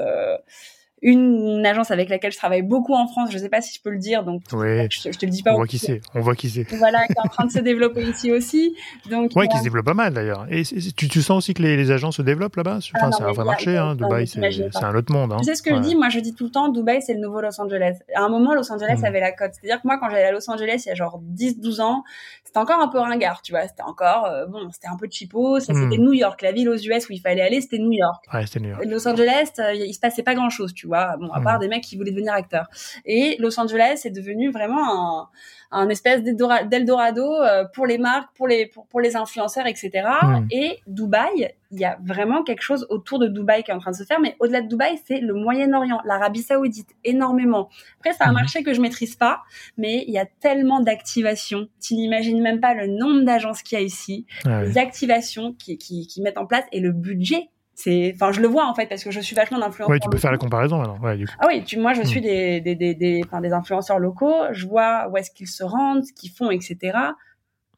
[1.02, 3.90] une, agence avec laquelle je travaille beaucoup en France, je sais pas si je peux
[3.90, 5.54] le dire, donc je, te le dis pas.
[5.54, 6.64] On voit qui c'est, on voit qui c'est.
[6.76, 8.76] Voilà, qui est en train de se développer ici aussi.
[9.10, 10.48] Donc, ouais, qui se développe pas mal d'ailleurs.
[10.50, 12.80] Et tu, tu, sens aussi que les, les agences se développent là-bas?
[12.96, 15.34] Enfin, C'est un vrai marché, hein, Dubaï, c'est un autre monde.
[15.34, 15.38] Hein.
[15.38, 15.96] Tu sais ce que je dis?
[15.96, 17.98] Moi, je dis tout le temps, Dubaï, c'est le nouveau Los Angeles.
[18.16, 19.06] À un moment, Los Angeles hmm.
[19.06, 19.52] avait la cote.
[19.54, 22.04] C'est-à-dire que moi, quand j'allais à Los Angeles il y a genre 10-12 ans,
[22.44, 23.68] c'était encore un peu ringard, tu vois.
[23.68, 25.60] C'était encore, euh, bon, c'était un peu cheapo.
[25.60, 25.98] Ça, C'était.
[25.98, 26.42] New York.
[26.42, 28.26] La ville aux US où il fallait aller, c'était New York.
[28.34, 28.84] Ouais, c'était New York.
[28.86, 31.18] Los Angeles, euh, il se passait pas grand-chose, tu vois.
[31.18, 32.68] Bon, à part hmm mecs qui voulaient devenir acteurs.
[33.06, 35.30] Et Los Angeles est devenu vraiment un,
[35.72, 39.92] un espèce d'Eldorado euh, pour les marques, pour les pour, pour les influenceurs, etc.
[40.22, 40.46] Hmm.
[40.52, 43.92] Et Dubaï, il y a vraiment quelque chose autour de Dubaï qui est en train
[43.92, 44.20] de se faire.
[44.20, 47.70] Mais au-delà de Dubaï, c'est le Moyen-Orient, l'Arabie Saoudite, énormément.
[48.00, 48.36] Après, c'est un hmm.
[48.36, 49.42] marché que je maîtrise pas,
[49.78, 51.68] mais il y a tellement d'activations.
[51.82, 55.78] Tu n'imagines même pas le nombre d'agences qu'il y a ici, ah les activations qui,
[55.78, 58.88] qui, qui mettent en place et le budget c'est enfin je le vois en fait
[58.88, 61.46] parce que je suis vachement d'influenceurs oui tu peux faire la comparaison maintenant ouais, ah
[61.48, 62.24] oui tu, moi je suis hmm.
[62.24, 66.04] des des des des, enfin, des influenceurs locaux je vois où est-ce qu'ils se rendent
[66.04, 66.98] ce qu'ils font etc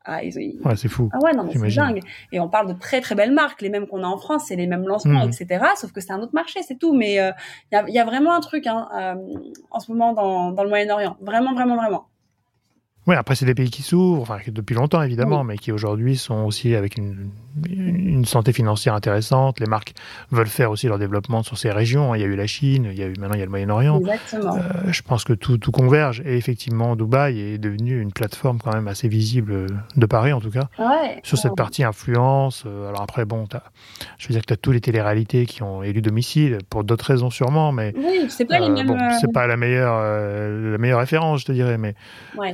[0.06, 0.34] ah, ils,
[0.66, 1.10] ouais, c'est fou.
[1.14, 2.00] Ah ouais, non, c'est dingue.
[2.32, 4.56] Et on parle de très très belles marques, les mêmes qu'on a en France, c'est
[4.56, 5.30] les mêmes lancements, hmm.
[5.30, 5.66] etc.
[5.76, 6.96] Sauf que c'est un autre marché, c'est tout.
[6.96, 7.32] Mais il euh,
[7.74, 9.16] y, a, y, a, vraiment un truc hein, euh,
[9.70, 11.18] en ce moment dans, dans le Moyen-Orient.
[11.22, 12.09] Vraiment, vraiment, vraiment.
[13.08, 16.46] Oui, après, c'est des pays qui s'ouvrent, enfin, depuis longtemps évidemment, mais qui aujourd'hui sont
[16.46, 17.32] aussi avec une,
[17.68, 19.60] une, santé financière intéressante.
[19.60, 19.94] Les marques
[20.32, 22.14] veulent faire aussi leur développement sur ces régions.
[22.16, 23.52] Il y a eu la Chine, il y a eu maintenant il y a le
[23.52, 24.00] Moyen-Orient.
[24.00, 24.58] Exactement.
[24.58, 26.22] Euh, je pense que tout, tout, converge.
[26.26, 30.52] Et effectivement, Dubaï est devenu une plateforme quand même assez visible de Paris, en tout
[30.52, 32.64] cas, ouais, sur cette partie influence.
[32.66, 33.48] Euh, alors après, bon,
[34.18, 37.06] je veux dire que tu as tous les téléréalités qui ont élu domicile, pour d'autres
[37.06, 41.00] raisons sûrement, mais oui, c'est pas, les euh, bon, c'est pas la meilleure, la meilleure
[41.00, 41.96] référence, je te dirais, mais
[42.38, 42.54] ouais.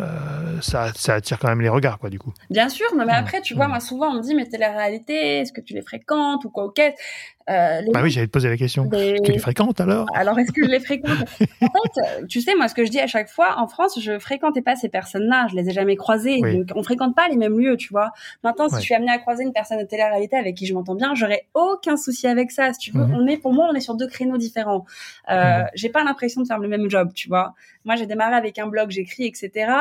[0.61, 2.33] Ça, ça, attire quand même les regards, quoi, du coup.
[2.49, 5.61] Bien sûr, mais après, tu vois, moi, souvent, on me dit, mais télé-réalité, est-ce que
[5.61, 6.81] tu les fréquentes ou quoi, ok.
[7.49, 8.89] Euh, bah oui, j'allais te poser la question.
[8.89, 10.07] Tu les fréquentes alors?
[10.15, 11.11] Alors, est-ce que je les fréquente?
[11.61, 14.17] En fait, tu sais, moi, ce que je dis à chaque fois, en France, je
[14.19, 16.39] fréquentais pas ces personnes-là, je les ai jamais croisées.
[16.39, 18.11] Donc, on fréquente pas les mêmes lieux, tu vois.
[18.43, 20.95] Maintenant, si je suis amenée à croiser une personne de télé-réalité avec qui je m'entends
[20.95, 22.73] bien, j'aurais aucun souci avec ça.
[22.73, 23.15] Si tu veux, mhm.
[23.15, 24.85] on est, pour moi, on est sur deux créneaux différents.
[25.29, 25.67] Euh, mhm.
[25.75, 27.53] J'ai pas l'impression de faire le même job, tu vois.
[27.83, 29.71] Moi, j'ai démarré avec un blog, j'écris, etc.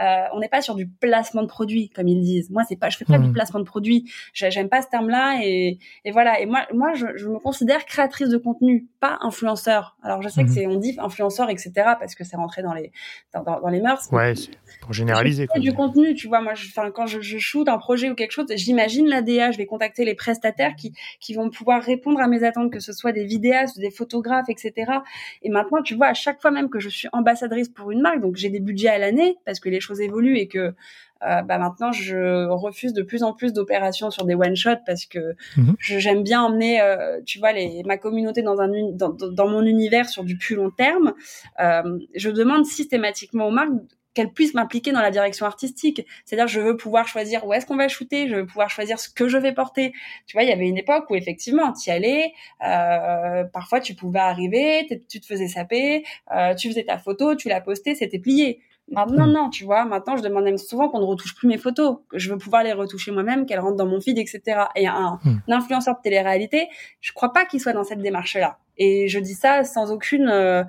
[0.00, 2.50] Euh, on n'est pas sur du placement de produits, comme ils disent.
[2.50, 3.32] Moi, c'est pas, je fais pas du mhm.
[3.32, 4.10] placement de produits.
[4.32, 6.40] J'aime pas ce terme-là, et, et voilà.
[6.40, 9.96] Et moi, moi, je, je, me considère créatrice de contenu, pas influenceur.
[10.02, 10.54] Alors, je sais que mhm.
[10.54, 11.72] c'est, on dit influenceur, etc.
[11.98, 12.92] parce que c'est rentré dans les,
[13.34, 14.08] dans, dans, les mœurs.
[14.12, 14.34] Ouais,
[14.80, 15.46] pour généraliser.
[15.46, 15.60] Quoi.
[15.60, 16.40] du contenu, tu vois.
[16.40, 19.58] Moi, je, quand je, je shoot un projet ou quelque chose, j'imagine la DA, je
[19.58, 23.12] vais contacter les prestataires qui, qui vont pouvoir répondre à mes attentes, que ce soit
[23.12, 24.92] des vidéastes, des photographes, etc.
[25.42, 28.20] Et maintenant, tu vois, à chaque fois même que je suis ambassadrice pour une marque,
[28.20, 30.74] donc j'ai des budgets à l'année parce que les choses évoluent et que
[31.24, 35.04] euh, bah maintenant je refuse de plus en plus d'opérations sur des one shot parce
[35.04, 35.74] que mhm.
[35.80, 40.08] j'aime bien emmener euh, tu vois les ma communauté dans un dans, dans mon univers
[40.08, 41.14] sur du plus long terme
[41.60, 43.72] euh, je demande systématiquement aux marques
[44.18, 46.04] qu'elles puissent m'impliquer dans la direction artistique.
[46.24, 49.08] C'est-à-dire, je veux pouvoir choisir où est-ce qu'on va shooter, je veux pouvoir choisir ce
[49.08, 49.92] que je vais porter.
[50.26, 52.32] Tu vois, il y avait une époque où effectivement, tu y allais,
[52.66, 56.04] euh, parfois tu pouvais arriver, tu te faisais saper,
[56.34, 58.60] euh, tu faisais ta photo, tu la postais, c'était plié.
[58.90, 59.32] Maintenant, hmm.
[59.32, 59.84] non, tu vois.
[59.84, 62.62] Maintenant, je demande même souvent qu'on ne retouche plus mes photos, que je veux pouvoir
[62.62, 64.64] les retoucher moi-même, qu'elles rentrent dans mon feed, etc.
[64.76, 65.40] Et un, hmm.
[65.48, 66.68] un influenceur de télé-réalité,
[67.00, 68.58] je crois pas qu'il soit dans cette démarche-là.
[68.78, 70.62] Et je dis ça sans aucune, euh,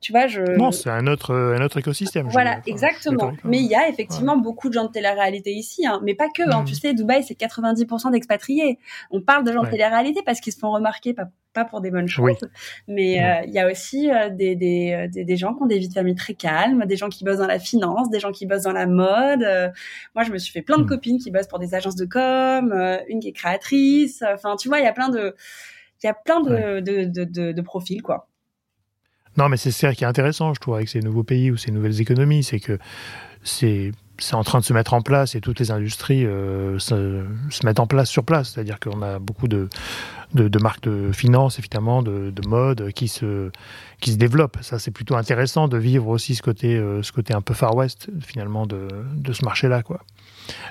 [0.00, 0.40] tu vois, je.
[0.40, 2.28] Non, c'est un autre, un autre écosystème.
[2.28, 3.32] Voilà, exactement.
[3.44, 6.00] Mais il y a effectivement beaucoup de gens de télé-réalité ici, hein.
[6.04, 6.42] mais pas que.
[6.42, 6.64] Hein.
[6.64, 8.78] Tu sais, Dubaï, c'est 90% d'expatriés.
[9.10, 11.24] On parle de gens de télé-réalité parce qu'ils se font remarquer, pas,
[11.56, 12.38] pas pour des bonnes choses.
[12.86, 15.88] Mais euh, il y a aussi euh, des, des, des, gens qui ont des vies
[15.88, 18.64] de famille très calmes, des gens qui bossent dans la finance, des gens qui bossent
[18.64, 19.40] dans la mode.
[20.14, 20.88] moi, je me suis fait plein de hmm.
[20.88, 22.72] copines qui bossent pour des agences de com,
[23.08, 24.22] une qui est créatrice.
[24.34, 25.34] Enfin, tu vois, il y a plein de
[26.02, 28.28] il y a plein de, de, de, de, profils, quoi.
[29.38, 31.70] Non, mais c'est ça qui est intéressant, je trouve, avec ces nouveaux pays ou ces
[31.70, 32.78] nouvelles économies, c'est que
[33.42, 37.24] c'est c'est en train de se mettre en place et toutes les industries euh, se,
[37.50, 38.50] se, mettent en place sur place.
[38.50, 39.68] C'est-à-dire qu'on a beaucoup de,
[40.34, 43.50] de, marques de finance, évidemment, de, de, mode qui se,
[44.00, 44.58] qui se développent.
[44.62, 47.74] Ça, c'est plutôt intéressant de vivre aussi ce côté, euh, ce côté un peu Far
[47.74, 49.82] West, finalement, de, de ce marché-là.
[49.82, 50.00] quoi.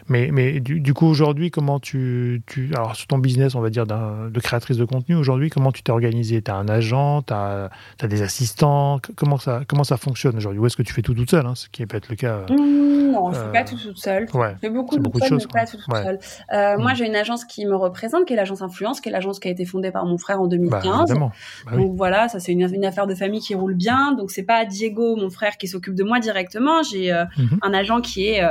[0.08, 2.72] Mais, mais du, coup, aujourd'hui, comment tu, tu.
[2.76, 5.92] Alors, sur ton business, on va dire, de créatrice de contenu, aujourd'hui, comment tu t'es
[5.92, 7.70] organisé Tu as un agent Tu as,
[8.02, 9.00] as, des assistants?
[9.16, 10.60] Comment ça, comment ça fonctionne aujourd'hui?
[10.60, 12.46] Ou est-ce que tu fais tout toute seule hein, Ce qui peut être le cas.
[12.50, 14.28] Euh, mmh, non, je ne fais pas tout toute seule.
[14.34, 16.20] Ouais, je fais beaucoup, de, choses, mais pas tout toute seule.
[16.54, 16.96] Euh, Moi, mmh.
[16.96, 19.52] j'ai une agence qui me représente, qui est l'agence Influence, qui est l'agence qui a
[19.52, 21.12] été fondée par mon frère en 2015.
[21.12, 21.32] Bah,
[21.66, 24.14] bah, donc voilà, ça c'est une, une, affaire de famille qui roule bien.
[24.14, 26.84] Donc c'est pas Diego, mon frère, qui s'occupe de moi directement.
[26.84, 27.58] J'ai euh, mmh.
[27.62, 28.42] un agent qui est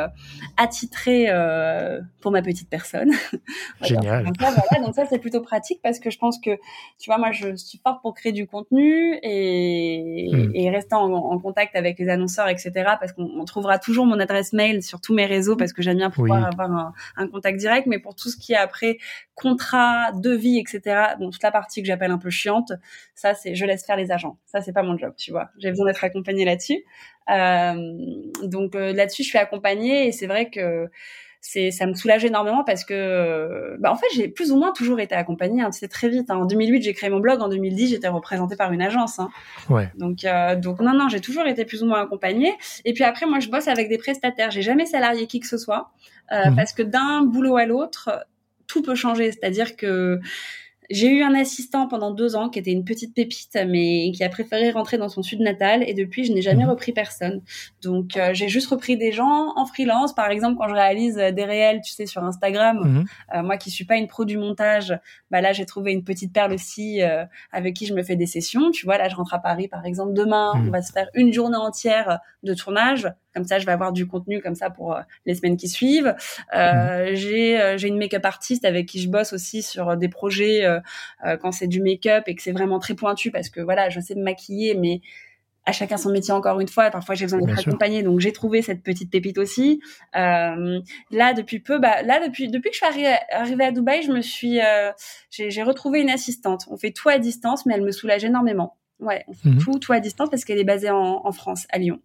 [0.56, 1.13] attitré
[2.20, 3.10] pour ma petite personne.
[3.82, 4.24] Génial.
[4.24, 6.50] donc, voilà, donc ça c'est plutôt pratique parce que je pense que,
[6.98, 11.76] tu vois, moi je suis forte pour créer du contenu et, et rester en, contact
[11.76, 12.72] avec les annonceurs, etc.
[12.98, 16.10] Parce qu'on trouvera toujours mon adresse mail sur tous mes réseaux parce que j'aime bien
[16.10, 17.86] pouvoir avoir un, contact direct.
[17.86, 18.98] Mais pour tout ce qui est après
[19.34, 21.14] contrat, devis, etc.
[21.18, 22.72] Bon, toute la partie que j'appelle un peu chiante,
[23.14, 24.38] ça c'est je laisse faire les agents.
[24.46, 25.50] Ça c'est pas mon job, tu vois.
[25.58, 26.84] J'ai besoin d'être accompagnée là-dessus.
[27.30, 27.92] Euh,
[28.42, 30.88] donc euh, là-dessus, je suis accompagnée et c'est vrai que
[31.46, 34.98] c'est ça me soulage énormément parce que bah en fait j'ai plus ou moins toujours
[34.98, 36.36] été accompagnée hein, c'est très vite hein.
[36.36, 39.28] en 2008 j'ai créé mon blog en 2010 j'étais représentée par une agence hein.
[39.68, 39.92] ouais.
[39.98, 42.54] donc euh, donc non non j'ai toujours été plus ou moins accompagnée
[42.86, 45.58] et puis après moi je bosse avec des prestataires j'ai jamais salarié qui que ce
[45.58, 45.90] soit
[46.32, 46.56] euh, mhm.
[46.56, 48.24] parce que d'un boulot à l'autre
[48.66, 50.20] tout peut changer c'est-à-dire que
[50.90, 54.28] j'ai eu un assistant pendant deux ans qui était une petite pépite, mais qui a
[54.28, 55.82] préféré rentrer dans son sud natal.
[55.88, 56.70] Et depuis, je n'ai jamais mhm.
[56.70, 57.40] repris personne.
[57.82, 60.14] Donc, euh, j'ai juste repris des gens en freelance.
[60.14, 63.04] Par exemple, quand je réalise des réels, tu sais, sur Instagram, mhm.
[63.34, 64.98] euh, moi qui suis pas une pro du montage,
[65.30, 68.26] bah là, j'ai trouvé une petite perle aussi euh, avec qui je me fais des
[68.26, 68.70] sessions.
[68.70, 70.68] Tu vois, là, je rentre à Paris, par exemple, demain, mhm.
[70.68, 73.08] on va se faire une journée entière de tournage.
[73.34, 76.14] Comme ça, je vais avoir du contenu comme ça pour les semaines qui suivent.
[76.52, 80.80] J'ai j'ai une make-up artiste avec qui je bosse aussi sur des projets euh,
[81.24, 84.00] euh, quand c'est du make-up et que c'est vraiment très pointu parce que voilà, je
[84.00, 85.00] sais me maquiller, mais
[85.66, 86.90] à chacun son métier encore une fois.
[86.90, 89.80] Parfois, j'ai besoin d'être accompagnée, donc j'ai trouvé cette petite pépite aussi.
[90.14, 92.86] Euh, là, depuis peu, bah, là depuis depuis que je suis
[93.32, 94.60] arrivée, à Dubaï, je me suis,
[95.30, 96.66] j'ai retrouvé une assistante.
[96.70, 98.76] On fait tout à distance, mais elle me soulage énormément.
[99.00, 99.58] Ouais, on fait mhm.
[99.58, 101.98] tout, tout à distance parce qu'elle est basée en, en France, à Lyon.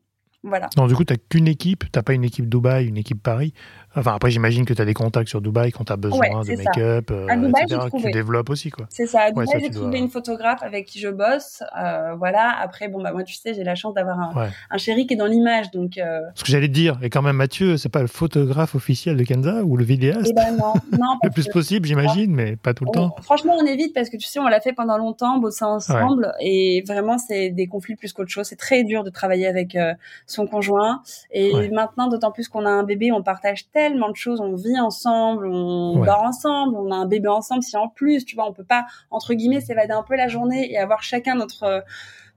[0.43, 0.69] Voilà.
[0.77, 3.53] Non, du coup, tu qu'une équipe, tu pas une équipe Dubaï, une équipe Paris.
[3.95, 6.55] Enfin, après, j'imagine que tu as des contacts sur Dubaï quand tu as besoin de
[6.55, 8.69] make-up, euh, etc., que tu développes aussi.
[8.69, 8.85] quoi.
[8.89, 9.21] C'est ça.
[9.21, 11.63] À Dubaï, j'ai trouvé une photographe avec qui je bosse.
[11.77, 12.55] Euh, voilà.
[12.61, 15.17] Après, bon, bah, moi, tu sais, j'ai la chance d'avoir un, un, chéri qui est
[15.17, 15.71] dans l'image.
[15.71, 16.21] Donc, euh...
[16.35, 19.23] Ce que j'allais te dire, et quand même, Mathieu, c'est pas le photographe officiel de
[19.23, 20.27] Kenza ou le vidéaste?
[20.29, 23.15] Eh ben non, non Le plus possible, j'imagine, mais pas tout le temps.
[23.23, 26.31] Franchement, on évite parce que tu sais, on l'a fait pendant longtemps, bosser ensemble.
[26.41, 28.45] Et vraiment, c'est des conflits plus qu'autre chose.
[28.45, 29.93] C'est très dur de travailler avec euh,
[30.27, 31.01] son conjoint.
[31.31, 34.41] Et maintenant, d'autant plus qu'on a un bébé, on partage tellement de choses.
[34.41, 37.63] On vit ensemble, on dort ensemble, on a un bébé ensemble.
[37.63, 40.71] Si en plus, tu vois, on peut pas entre guillemets s'évader un peu la journée
[40.71, 41.83] et avoir chacun notre,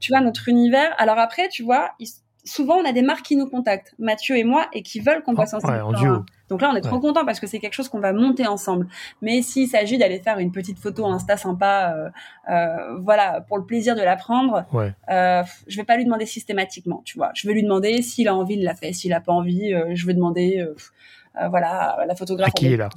[0.00, 0.94] tu vois, notre univers.
[0.98, 1.90] Alors après, tu vois,
[2.44, 5.34] souvent on a des marques qui nous contactent, Mathieu et moi, et qui veulent qu'on
[5.34, 5.82] passe ensemble.
[6.48, 8.86] Donc là, on est trop content parce que c'est quelque chose qu'on va monter ensemble.
[9.22, 12.10] Mais s'il s'agit d'aller faire une petite photo Insta sympa, euh,
[12.50, 14.92] euh, voilà, pour le plaisir de la prendre, ouais.
[15.10, 17.30] euh, je vais pas lui demander systématiquement, tu vois.
[17.34, 18.92] Je vais lui demander s'il a envie, il la fait.
[18.92, 20.58] S'il a pas envie, euh, je vais demander.
[20.58, 20.74] Euh,
[21.40, 22.52] euh, voilà, la photographe.
[22.54, 22.90] qui est là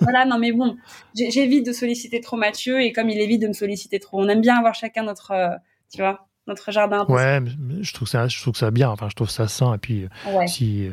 [0.00, 0.76] Voilà, non mais bon,
[1.14, 4.40] j'évite de solliciter trop Mathieu et comme il évite de me solliciter trop, on aime
[4.40, 5.54] bien avoir chacun notre, euh,
[5.92, 7.04] tu vois, notre jardin.
[7.08, 7.40] Ouais,
[7.80, 8.88] je trouve ça, je trouve ça bien.
[8.88, 9.74] Enfin, je trouve ça sain.
[9.74, 10.06] Et puis,
[10.46, 10.90] si,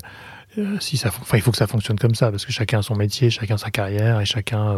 [0.58, 2.82] euh, si ça, enfin, il faut que ça fonctionne comme ça parce que chacun a
[2.82, 4.76] son métier, chacun sa carrière et chacun,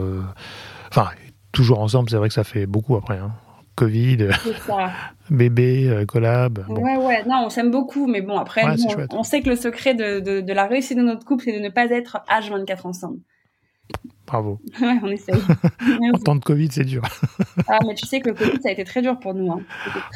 [0.89, 1.09] enfin,
[1.51, 2.09] toujours ensemble.
[2.09, 3.17] C'est vrai que ça fait beaucoup après.
[3.17, 3.31] Hein.
[3.75, 4.29] Covid,
[5.29, 6.65] bébé, euh, collab.
[6.69, 8.63] Ouais, ouais, non, on s'aime beaucoup, mais bon, après,
[9.11, 11.69] on, sait que le secret de, de, la réussite de notre couple, c'est de ne
[11.69, 13.19] pas être H24 ensemble.
[14.25, 14.59] Bravo.
[14.81, 15.35] Ouais, on essaye.
[16.13, 17.03] en temps de Covid, c'est dur.
[17.67, 19.51] ah, mais tu sais que le Covid, ça a été très dur pour nous.
[19.51, 19.61] Hein.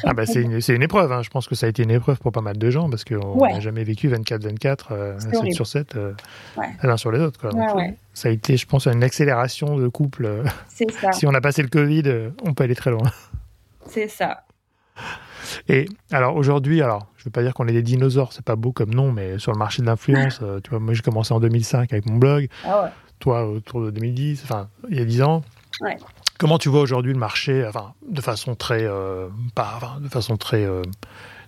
[0.04, 1.12] ah, bah, c'est une, une, épreuve.
[1.12, 1.22] Hein.
[1.22, 3.46] Je pense que ça a été une épreuve pour pas mal de gens parce qu'on
[3.46, 6.12] n'a jamais vécu 24-24, 7 euh, sur 7, euh,
[6.82, 7.40] l'un sur les autres.
[7.40, 7.50] Quoi.
[8.12, 10.42] ça a été, je pense, une accélération de couple.
[10.68, 11.12] C'est ça.
[11.12, 13.10] si on a passé le Covid, on peut aller très loin.
[13.90, 14.44] C'est ça.
[15.68, 18.56] Et alors aujourd'hui, alors je ne veux pas dire qu'on est des dinosaures, c'est pas
[18.56, 21.34] beau comme nom, mais sur le marché de l'influence, euh, tu vois, moi j'ai commencé
[21.34, 25.22] en 2005 avec mon blog, ah toi autour de 2010, enfin il y a 10
[25.22, 25.42] ans.
[26.38, 30.64] Comment tu vois aujourd'hui le marché, enfin de façon très, euh, pas, de façon très,
[30.64, 30.82] euh,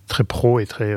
[0.08, 0.94] très pro et très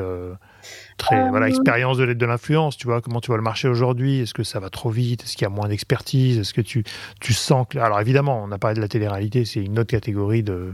[0.98, 3.00] très voilà expérience de de l'influence tu vois?
[3.00, 4.20] Comment tu vois le marché aujourd'hui?
[4.20, 5.22] Est-ce que ça va trop vite?
[5.22, 6.38] Est-ce qu'il y a moins d'expertise?
[6.38, 6.84] Est-ce que tu
[7.20, 10.42] tu sens que alors évidemment on n'a pas de la télé-réalité c'est une autre catégorie
[10.42, 10.72] de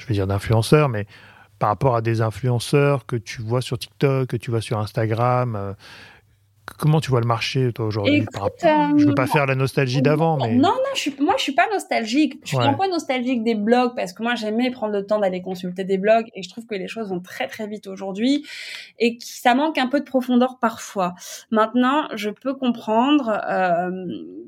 [0.00, 1.06] je vais dire d'influenceurs, mais
[1.58, 5.54] par rapport à des influenceurs que tu vois sur TikTok, que tu vois sur Instagram,
[5.56, 5.72] euh,
[6.78, 10.38] comment tu vois le marché, toi, aujourd'hui euh, Je veux pas faire la nostalgie d'avant,
[10.38, 10.54] mais...
[10.54, 12.38] Non, non, je suis, moi, je suis pas nostalgique.
[12.44, 12.64] Je suis Ouais.
[12.64, 15.98] un peu nostalgique des blogs parce que moi, j'aimais prendre le temps d'aller consulter des
[15.98, 18.46] blogs et je trouve que les choses vont très, très vite aujourd'hui
[18.98, 21.14] et que ça manque un peu de profondeur parfois.
[21.50, 23.90] Maintenant, je peux comprendre euh,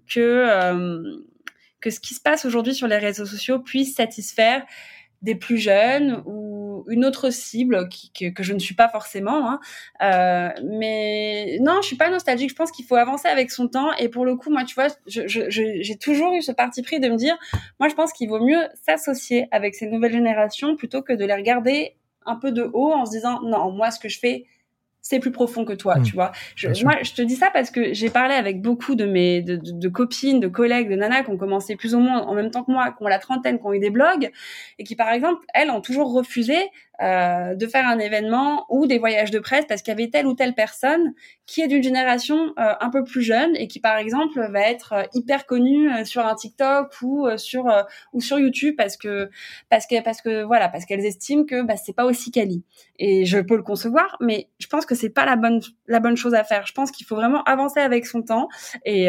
[0.08, 1.02] que, euh,
[1.80, 4.62] que ce qui se passe aujourd'hui sur les réseaux sociaux puisse satisfaire
[5.22, 9.50] des plus jeunes ou une autre cible que, que je ne suis pas forcément.
[9.50, 9.60] Hein.
[10.02, 12.50] Euh, mais non, je suis pas nostalgique.
[12.50, 13.92] Je pense qu'il faut avancer avec son temps.
[13.98, 17.16] Et pour le coup, moi, tu vois, j'ai toujours eu ce parti pris de me
[17.16, 17.36] dire,
[17.80, 21.34] moi, je pense qu'il vaut mieux s'associer avec ces nouvelles générations plutôt que de les
[21.34, 24.46] regarder un peu de haut en se disant, non, moi, ce que je fais,
[25.04, 26.02] c'est plus profond que toi, Mm.
[26.04, 26.30] tu vois.
[26.54, 29.56] Je, moi, je te dis ça parce que j'ai parlé avec beaucoup de mes de,
[29.56, 32.50] de- de copines, de collègues, de nanas qui ont commencé plus ou moins en même
[32.50, 34.30] temps que moi, qui ont la trentaine, qui ont eu des blogs
[34.78, 36.54] et qui, par exemple, elles ont toujours refusé
[37.00, 40.26] euh, de faire un événement ou des voyages de presse parce qu'il y avait telle
[40.26, 41.14] ou telle personne
[41.46, 44.92] qui est d'une génération euh, un peu plus jeune et qui, par exemple, va être
[44.92, 48.96] euh, hyper connue euh, sur un TikTok ou euh, sur euh, ou sur YouTube parce
[48.96, 49.30] que
[49.70, 52.62] parce que parce que voilà parce qu'elles estiment que bah, c'est pas aussi quali.
[52.98, 56.16] Et je peux le concevoir, mais je pense que c'est pas la bonne la bonne
[56.16, 56.66] chose à faire.
[56.66, 58.48] Je pense qu'il faut vraiment avancer avec son temps
[58.84, 59.08] et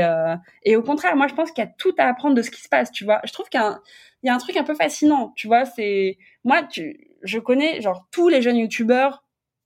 [0.64, 2.62] et au contraire, moi je pense qu'il y a tout à apprendre de ce qui
[2.62, 2.92] se passe.
[2.92, 3.82] Tu vois, je trouve qu'il y a un,
[4.24, 5.34] y a un truc un peu fascinant.
[5.36, 9.24] Tu vois, c'est moi tu je connais genre tous les jeunes youtubeurs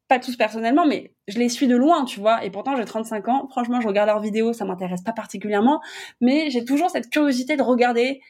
[0.07, 2.43] pas tous personnellement, mais je les suis de loin, tu vois.
[2.45, 3.47] Et pourtant, j'ai 35 ans.
[3.49, 5.81] Franchement, je regarde leurs vidéos, ça m'intéresse pas particulièrement.
[6.21, 8.21] Mais j'ai toujours cette curiosité de regarder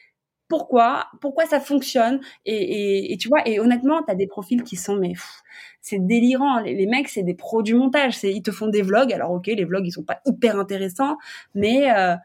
[0.48, 2.20] pourquoi, pourquoi ça fonctionne.
[2.46, 5.12] Et, et, tu vois, et honnêtement, t'as des profils qui sont, mais
[5.80, 6.58] c'est délirant.
[6.60, 8.22] Les, les mecs, c'est des pros du montage.
[8.24, 9.12] Ils te font des vlogs.
[9.12, 11.16] Alors, ok, les vlogs, ils sont pas hyper intéressants,
[11.54, 12.16] mais euh,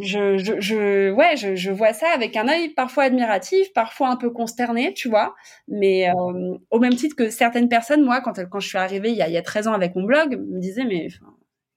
[0.00, 4.16] je, je, je, ouais, je, je vois ça avec un œil parfois admiratif, parfois un
[4.16, 5.34] peu consterné, tu vois.
[5.68, 9.16] Mais euh, au même titre que certaines personnes, moi, quand, quand je suis arrivée il
[9.16, 11.08] y a, il y a 13 ans avec mon blog, me disaient, mais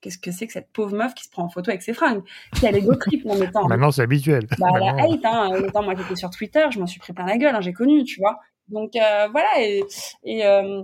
[0.02, 2.22] qu'est-ce que c'est que cette pauvre meuf qui se prend en photo avec ses fringues?
[2.56, 4.46] Qui a l'ego trip, non mais attends, Maintenant, c'est habituel.
[4.60, 5.52] bah, la hate, hein.
[5.66, 8.04] Autant moi j'étais sur Twitter, je m'en suis pris plein la gueule, hein, j'ai connu,
[8.04, 8.40] tu vois.
[8.68, 9.84] Donc euh, voilà, et,
[10.24, 10.82] et euh,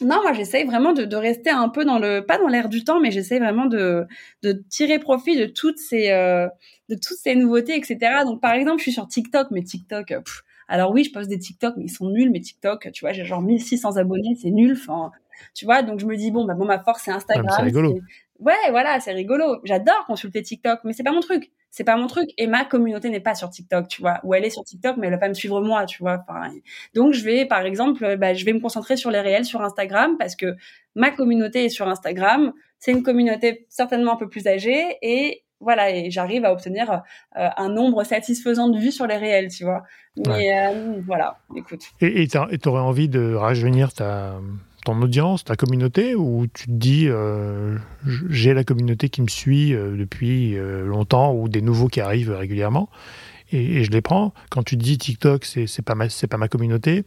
[0.00, 2.82] non, moi j'essaye vraiment de, de rester un peu dans le, pas dans l'air du
[2.82, 4.06] temps, mais j'essaye vraiment de,
[4.42, 6.48] de tirer profit de toutes ces, euh,
[6.88, 7.98] de toutes ces nouveautés, etc.
[8.24, 11.28] Donc par exemple, je suis sur TikTok, mais TikTok, euh, pff, alors oui, je poste
[11.28, 14.50] des TikTok, mais ils sont nuls, mes TikTok, tu vois, j'ai genre 1600 abonnés, c'est
[14.50, 15.12] nul, enfin,
[15.54, 17.46] tu vois, donc je me dis, bon, bah, bon ma force c'est Instagram.
[17.54, 18.00] c'est rigolo.
[18.40, 19.60] Ouais, voilà, c'est rigolo.
[19.62, 21.52] J'adore consulter TikTok, mais c'est pas mon truc.
[21.74, 22.30] C'est pas mon truc.
[22.38, 24.20] Et ma communauté n'est pas sur TikTok, tu vois.
[24.22, 26.22] Ou elle est sur TikTok, mais elle va pas me suivre moi, tu vois.
[26.28, 26.52] Enfin,
[26.94, 30.16] donc je vais, par exemple, bah, je vais me concentrer sur les réels sur Instagram
[30.16, 30.54] parce que
[30.94, 32.52] ma communauté est sur Instagram.
[32.78, 37.02] C'est une communauté certainement un peu plus âgée et voilà, et j'arrive à obtenir
[37.36, 39.82] euh, un nombre satisfaisant de vues sur les réels, tu vois.
[40.28, 41.82] Mais euh, voilà, écoute.
[42.00, 44.34] Et tu aurais envie de rajeunir ta,
[44.84, 47.76] ton audience, ta communauté, ou tu te dis, euh,
[48.28, 52.30] j'ai la communauté qui me suit euh, depuis euh, longtemps, ou des nouveaux qui arrivent
[52.30, 52.90] régulièrement,
[53.50, 54.34] et, je les prends.
[54.50, 57.04] Quand tu te dis TikTok, c'est pas, c'est pas ma communauté,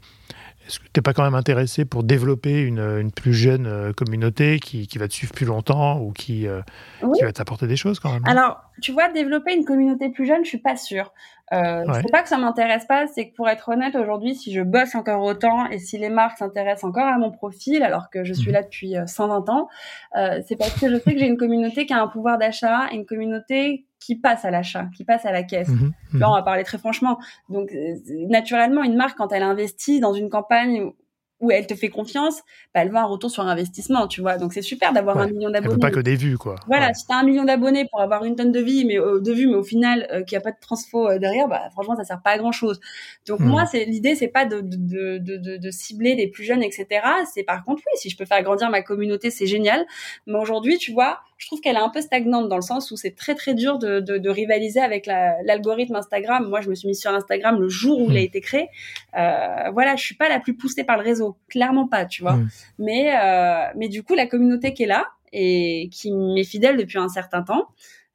[0.68, 3.94] est-ce que tu n'es pas quand même intéressé pour développer une, une plus jeune euh,
[3.94, 6.62] communauté qui, qui va te suivre plus longtemps, ou qui, euh,
[7.02, 7.18] Oui.
[7.18, 10.44] qui va t'apporter des choses quand même Alors, tu vois, développer une communauté plus jeune,
[10.44, 11.12] je suis pas sûre.
[11.54, 12.02] Euh, Ouais.
[12.04, 14.94] C'est pas que ça m'intéresse pas, c'est que pour être honnête, aujourd'hui, si je bosse
[14.96, 18.48] encore autant et si les marques s'intéressent encore à mon profil, alors que je suis
[18.50, 18.54] Mhm.
[18.54, 19.70] là depuis euh, 120 ans,
[20.18, 22.88] euh, c'est parce que je sais que j'ai une communauté qui a un pouvoir d'achat
[22.92, 25.70] et une communauté qui passe à l'achat, qui passe à la caisse.
[25.70, 26.20] Mhm, mhm.
[26.20, 27.18] Là, on va parler très franchement.
[27.50, 27.96] Donc, euh,
[28.30, 30.92] naturellement, une marque, quand elle investit dans une campagne
[31.40, 32.42] où- elle te fait confiance,
[32.74, 34.38] bah, elle veut un retour sur investissement, tu vois.
[34.38, 35.24] Donc, c'est super d'avoir Ouais.
[35.24, 35.80] un million d'abonnés.
[35.80, 36.56] pas que des vues, quoi.
[36.68, 36.94] Voilà, Ouais.
[36.94, 39.48] si t'as un million d'abonnés pour avoir une tonne de vie, mais euh, de vues,
[39.48, 42.04] mais au final euh, qu'il n'y a pas de transfo euh, derrière, bah franchement ça
[42.04, 42.80] sert pas à grand chose.
[43.28, 43.48] Donc Mhm.
[43.50, 46.88] moi, c'est l'idée, c'est pas de, de, de, de, de cibler les plus jeunes, etc.
[47.34, 49.86] C'est par contre oui, si je peux faire grandir ma communauté, c'est génial.
[50.26, 52.98] Mais aujourd'hui, tu vois, je trouve qu'elle est un peu stagnante dans le sens où
[52.98, 56.48] c'est très très dur de, de, de rivaliser avec la- l'algorithme Instagram.
[56.50, 58.26] Moi, je me suis mise sur Instagram le jour où il a Mhm.
[58.26, 58.70] été créé.
[59.14, 62.34] Voilà, je suis pas la plus poussée par le réseau, clairement pas, tu vois.
[62.34, 62.50] Mhm.
[62.80, 66.98] Mais euh, mais du coup, la communauté qui est là et qui m'est fidèle depuis
[66.98, 67.68] un certain temps,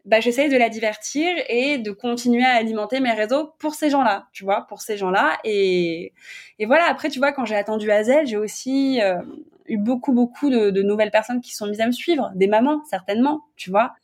[0.05, 4.27] bah j'essaye de la divertir et de continuer à alimenter mes réseaux pour ces gens-là,
[4.33, 5.39] tu vois, pour ces gens-là.
[5.45, 6.13] Et
[6.59, 6.87] et voilà.
[6.89, 9.21] Après, tu vois, quand j'ai attendu Hazel, j'ai aussi euh,
[9.67, 12.83] eu beaucoup beaucoup de, de nouvelles personnes qui sont mises à me suivre, des mamans
[12.89, 13.95] certainement, tu vois.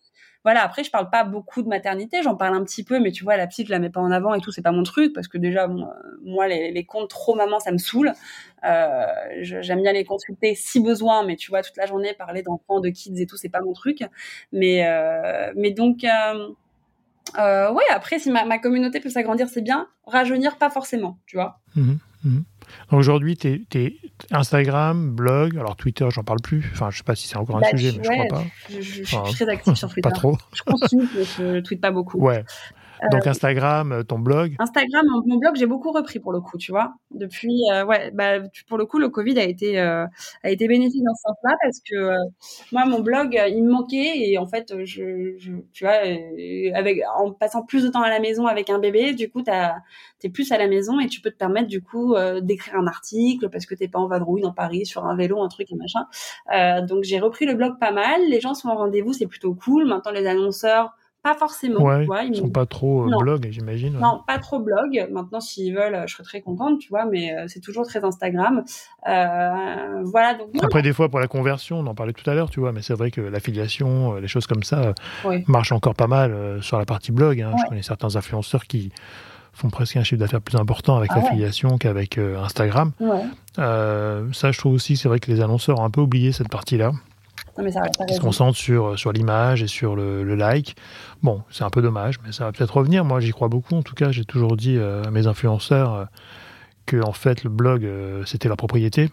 [0.44, 3.24] Voilà, après, je parle pas beaucoup de maternité, j'en parle un petit peu, mais tu
[3.24, 5.12] vois, la petite, je la mets pas en avant et tout, c'est pas mon truc,
[5.12, 5.85] parce que déjà, euh,
[6.22, 8.12] moi, les, les comptes trop maman, ça me saoule.
[8.64, 9.05] Euh,
[9.42, 12.88] J'aime bien les consulter si besoin, mais tu vois, toute la journée, parler d'enfants, de
[12.88, 14.05] kids et tout, c'est pas mon truc.
[14.53, 19.88] Mais, euh, mais donc, ouais, après, si ma, ma communauté peut s'agrandir, c'est bien.
[20.07, 21.59] Rajeunir, pas forcément, tu vois.
[21.77, 21.98] Mhm.
[22.24, 22.44] Mhm.
[22.92, 23.96] Aujourd'hui, tu es,
[24.31, 26.68] Instagram, blog, alors Twitter, j'en parle plus.
[26.72, 28.44] Enfin, je sais pas si c'est encore un bah, sujet, mais je crois pas.
[28.70, 30.09] Je, je, suis très active sur Twitter.
[30.09, 30.37] Pas trop.
[30.54, 32.18] Je consulte, je ne tweete pas beaucoup.
[32.18, 32.44] Ouais.
[33.12, 34.56] Donc euh, Instagram, euh, ton blog.
[34.58, 36.94] Instagram, mon, blog, j'ai beaucoup repris pour le coup, tu vois.
[37.11, 40.08] Depuis, euh, ouais, bah, pour le coup, le Covid a été a
[40.44, 42.16] été bénéfique dans ce sens-là parce que
[42.72, 45.98] moi, mon blog, il me manquait et en fait, je, je tu vois,
[46.75, 50.29] avec en passant plus de temps à la maison avec un bébé, du coup, t'es
[50.29, 53.66] plus à la maison et tu peux te permettre du coup d'écrire un article parce
[53.66, 56.85] que t'es pas en vadrouille dans Paris sur un vélo, un truc et machin.
[56.87, 58.20] donc j'ai repris le blog pas mal.
[58.29, 59.87] Les gens sont au rendez-vous, c'est plutôt cool.
[59.87, 61.81] Maintenant, les annonceurs pas forcément.
[61.81, 63.98] Ouais, ils sont pas trop euh, blog, j'imagine.
[63.98, 65.08] Non, pas trop blog.
[65.10, 68.62] Maintenant, s'ils veulent, je serais très contente, tu vois, mais euh, c'est toujours très Instagram.
[69.08, 70.35] Euh, voilà.
[70.35, 72.73] Donc, Après, des fois, pour la conversion, on en parlait tout à l'heure, tu vois,
[72.73, 74.94] mais c'est vrai que l'affiliation, les choses comme ça,
[75.48, 77.40] marchent encore pas mal sur la partie blog.
[77.40, 77.52] Hein.
[77.62, 78.92] Je connais certains influenceurs qui
[79.52, 82.92] font presque un chiffre d'affaires plus important avec ah l'affiliation qu'avec Instagram.
[83.56, 86.92] ça, je trouve aussi, c'est vrai que les annonceurs ont un peu oublié cette partie-là.
[88.09, 90.77] Ils se concentrent sur, sur l'image et sur le, like.
[91.23, 93.04] Bon, c'est un peu dommage, mais ça va peut-être revenir.
[93.04, 93.75] Moi, j'y crois beaucoup.
[93.75, 96.04] En tout cas, j'ai toujours dit euh, à mes influenceurs euh,
[96.87, 99.11] que, en fait, le blog, euh, c'était la propriété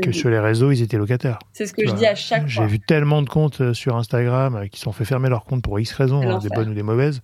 [0.00, 1.38] que, sur les réseaux, ils étaient locataires.
[1.52, 2.48] C'est ce que je dis à chaque fois.
[2.48, 5.62] J'ai vu tellement de comptes euh, sur Instagram euh, qui sont fait fermer leur compte
[5.62, 7.20] pour X raisons, hein, des bonnes ou des mauvaises,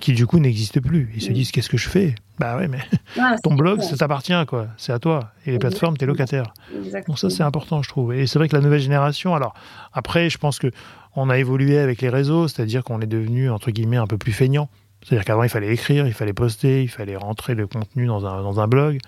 [0.00, 1.12] qui du coup n'existent plus.
[1.14, 1.34] Ils se mm.
[1.34, 2.14] disent qu'est-ce que je fais?
[2.38, 2.78] Bah ouais, mais
[3.42, 4.68] ton blog, ça t'appartient, quoi.
[4.76, 5.32] C'est à toi.
[5.46, 6.54] Et les plateformes, t'es locataire.
[7.06, 8.14] Donc ça, c'est important, je trouve.
[8.14, 9.54] Et c'est vrai que la nouvelle génération, alors
[9.92, 10.70] après, je pense que
[11.14, 14.32] on a évolué avec les réseaux, c'est-à-dire qu'on est devenu entre guillemets un peu plus
[14.32, 14.70] feignant.
[15.02, 18.42] C'est-à-dire qu'avant, il fallait écrire, il fallait poster, il fallait rentrer le contenu dans un,
[18.42, 18.98] dans un blog.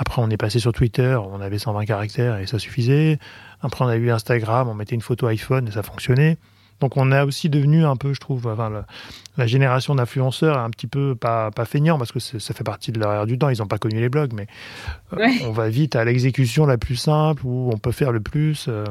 [0.00, 3.18] Après, on est passé sur Twitter, on avait 120 caractères et ça suffisait.
[3.60, 6.38] Après, on a eu Instagram, on mettait une photo iPhone et ça fonctionnait.
[6.80, 8.84] Donc, on a aussi devenu un peu, je trouve, enfin,
[9.36, 13.00] la, génération d'influenceurs un petit peu pas, pas feignant parce que ça fait partie de
[13.00, 13.48] leur du temps.
[13.48, 14.46] Ils n'ont pas connu les blogs, mais
[15.14, 18.66] euh, on va vite à l'exécution la plus simple où on peut faire le plus.
[18.68, 18.84] Euh,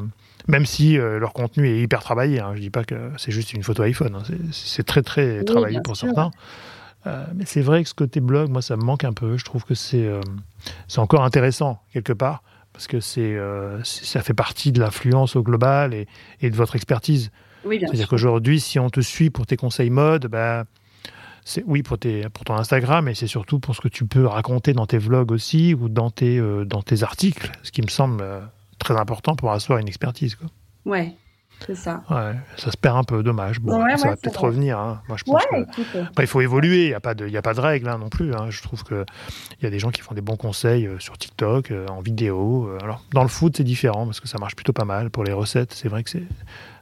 [0.50, 2.42] même si euh, leur contenu est hyper travaillé.
[2.42, 2.52] Hein.
[2.56, 4.16] Je dis pas que c'est juste une photo iPhone.
[4.16, 4.24] Hein.
[4.52, 6.32] C'est très très travaillé pour certains.
[7.08, 9.38] Euh, mais c'est vrai que ce côté blog, moi, ça me manque un peu.
[9.38, 10.22] Je trouve que c'est euh,
[10.88, 12.44] c'est encore intéressant, quelque part,
[12.74, 16.08] parce que c'est euh, ça fait partie de l'influence au global et,
[16.42, 17.32] et, de votre expertise.
[17.66, 20.66] Oui, C'est-à-dire qu'aujourd'hui, si on te suit pour tes conseils mode, bah,
[21.46, 24.26] c'est oui pour, tes, pour ton Instagram, mais c'est surtout pour ce que tu peux
[24.26, 28.24] raconter dans tes vlogs aussi ou dans tes, dans tes articles, ce qui me semble
[28.80, 30.36] très important pour asseoir une expertise.
[30.36, 30.48] Quoi.
[30.86, 31.16] Ouais,
[31.66, 32.04] c'est ça.
[32.10, 33.60] Ouais, ça se perd un peu, dommage.
[33.60, 34.78] Bon, ça va peut-être revenir.
[34.78, 35.02] Hein.
[35.08, 36.00] Moi, je pense que...
[36.00, 36.86] Après, il faut évoluer.
[36.86, 38.34] Il n'y a pas de, a pas de règles hein, non plus.
[38.34, 38.50] Hein.
[38.50, 39.06] Je trouve que
[39.60, 42.02] il y a des gens qui font des bons conseils euh, sur TikTok, euh, en
[42.02, 42.68] vidéo.
[42.68, 42.84] Euh.
[42.84, 45.34] Alors, dans le foot, c'est différent parce que ça marche plutôt pas mal pour les
[45.34, 45.74] recettes.
[45.74, 46.24] C'est vrai que c'est,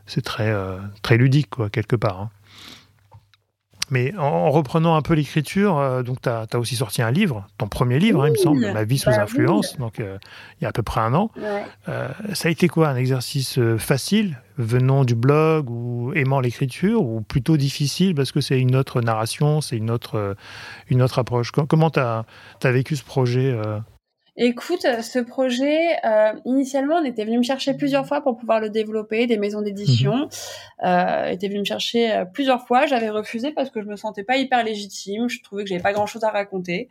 [0.05, 0.53] c'est très,
[1.01, 2.29] très ludique, quoi, quelque part.
[3.91, 7.67] Mais en, reprenant un peu l'écriture, euh, donc tu as, aussi sorti un livre, ton
[7.67, 10.17] premier livre, hein, il me semble, Ma vie sous bah influence, donc euh,
[10.59, 11.29] il y a à peu près un an.
[11.87, 17.21] Euh, ça a été quoi Un exercice facile, venant du blog ou aimant l'écriture, ou
[17.21, 20.35] plutôt difficile parce que c'est une autre narration, c'est une autre,
[20.89, 21.51] une autre approche?
[21.51, 22.25] Comment tu as,
[22.63, 23.55] as, vécu ce projet
[24.37, 28.69] Écoute, ce projet, euh, initialement, on était venu me chercher plusieurs fois pour pouvoir le
[28.69, 30.13] développer, des maisons d'édition.
[30.13, 30.29] Mhm.
[30.83, 32.85] Euh, était venu me chercher euh, plusieurs fois.
[32.85, 35.29] J'avais refusé parce que je me sentais pas hyper légitime.
[35.29, 36.89] Je trouvais que j'avais pas grand chose à raconter.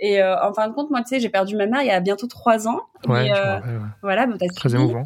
[0.00, 1.90] Et euh, en fin de compte, moi, tu sais, j'ai perdu ma mère il y
[1.90, 2.80] a bientôt trois ans.
[3.06, 3.60] Ouais, euh,
[4.02, 5.02] Voilà, très émouvant.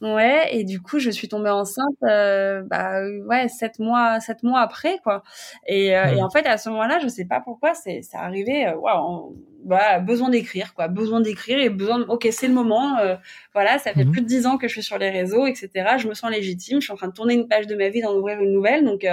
[0.00, 4.60] Ouais, et du coup, je suis tombée enceinte, euh, bah ouais, sept mois, sept mois
[4.60, 5.22] après, quoi.
[5.66, 8.66] Et, euh, et en fait, à ce moment-là, je sais pas pourquoi, c'est, c'est arrivé.
[8.66, 8.74] Euh,
[9.64, 11.98] bah, besoin d'écrire, quoi, besoin d'écrire et besoin.
[11.98, 12.98] De, ok, c'est le moment.
[12.98, 13.16] Euh,
[13.52, 14.12] voilà, ça fait mhm.
[14.12, 15.70] plus de dix ans que je suis sur les réseaux, etc.
[15.98, 16.80] Je me sens légitime.
[16.80, 18.84] Je suis en train de tourner une page de ma vie, d'en ouvrir une nouvelle,
[18.84, 19.06] donc.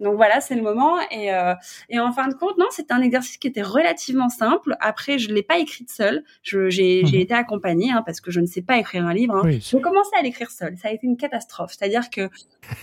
[0.00, 0.98] Donc voilà, c'est le moment.
[1.10, 1.54] Et, euh,
[1.88, 4.76] et en fin de compte, non, c'était un exercice qui était relativement simple.
[4.80, 6.24] Après, je l'ai pas écrite seule.
[6.42, 7.14] J'ai mhm.
[7.14, 9.34] été accompagnée hein, parce que je ne sais pas écrire un livre.
[9.36, 9.42] Hein.
[9.44, 9.60] Oui.
[9.60, 10.76] J'ai commencé à l'écrire seule.
[10.76, 11.74] Ça a été une catastrophe.
[11.76, 12.30] C'est-à-dire que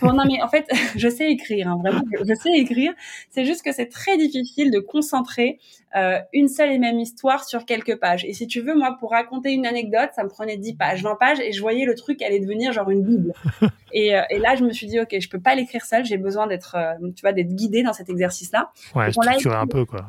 [0.02, 1.68] non mais en fait, je sais écrire.
[1.68, 2.94] Hein, vraiment, je sais écrire.
[3.30, 5.60] C'est juste que c'est très difficile de concentrer
[5.96, 8.26] euh, une seule et même histoire sur quelques pages.
[8.26, 11.16] Et si tu veux, moi, pour raconter une anecdote, ça me prenait 10 pages, 20
[11.16, 13.34] pages, et je voyais le truc allait devenir genre une bible.
[13.94, 16.04] et, euh, et là, je me suis dit, ok, je peux pas l'écrire seule.
[16.04, 16.76] J'ai besoin d'être
[17.14, 18.72] tu vois, d'être guidée dans cet exercice-là.
[18.96, 20.06] Ouais, structurer un peu, quoi.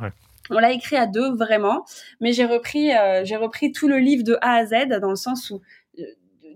[0.50, 1.84] On l'a écrit à deux vraiment,
[2.20, 5.16] mais j'ai repris, euh, j'ai repris tout le livre de A à Z dans le
[5.16, 5.60] sens où
[5.98, 6.04] euh,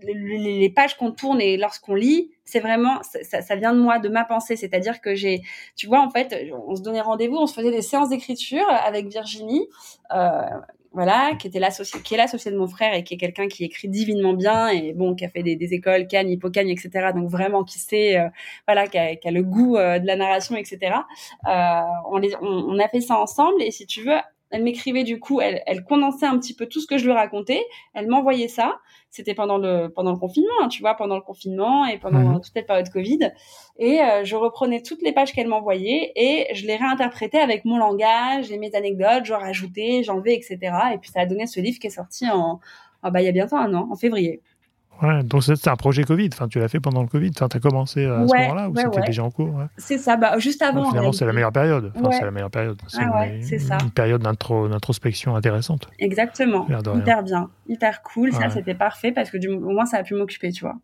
[0.04, 4.08] les, pages qu'on tourne et lorsqu'on lit, c'est vraiment ça, ça, vient de moi, de
[4.08, 4.56] ma pensée.
[4.56, 5.42] C'est-à-dire que j'ai,
[5.76, 9.08] tu vois, en fait, on se donnait rendez-vous, on se faisait des séances d'écriture avec
[9.08, 9.66] Virginie.
[10.14, 10.40] Euh,
[10.92, 13.64] voilà, qui était l'associé, qui est l'associé de mon frère et qui est quelqu'un qui
[13.64, 17.12] écrit divinement bien et bon, qui a fait des, écoles, Cannes, Hippocagne, etc.
[17.14, 18.28] Donc vraiment qui sait, euh,
[18.66, 20.96] voilà, qui a, qui a, le goût euh, de la narration, etc.
[21.46, 21.80] Euh,
[22.10, 24.18] on, les, on, on, a fait ça ensemble et si tu veux,
[24.50, 27.12] Elle m'écrivait du coup, elle, elle condensait un petit peu tout ce que je lui
[27.12, 27.64] racontais.
[27.94, 28.78] Elle m'envoyait ça.
[29.08, 32.34] C'était pendant le pendant le confinement, hein, tu vois, pendant le confinement et pendant Mhm.
[32.40, 33.32] toute cette période Covid.
[33.78, 37.78] Et euh, je reprenais toutes les pages qu'elle m'envoyait et je les réinterprétais avec mon
[37.78, 39.24] langage et mes anecdotes.
[39.24, 40.58] Je rajoutais, j'enlevais, etc.
[40.94, 42.60] Et puis ça a donné ce livre qui est sorti en
[43.02, 44.42] ah bah il y a bientôt un an, en février.
[45.02, 46.28] Ouais, donc c'est un projet Covid.
[46.32, 47.30] Enfin, tu l'as fait pendant le Covid.
[47.34, 50.38] Enfin, t'as commencé à ce moment-là ou ouais, c'était déjà en cours C'est ça, bah
[50.38, 50.88] juste avant.
[50.90, 51.92] Finalement, c'est la meilleure période.
[51.96, 52.78] Enfin, c'est la meilleure période.
[52.88, 53.78] C'est Ah ouais, une, c'est ça.
[53.82, 55.88] une période d'intro- d'introspection intéressante.
[55.98, 56.66] Exactement.
[56.98, 58.32] Hyper bien, hyper cool.
[58.32, 60.76] Ça, c'était parfait parce que du, au moins, ça a pu m'occuper, tu vois.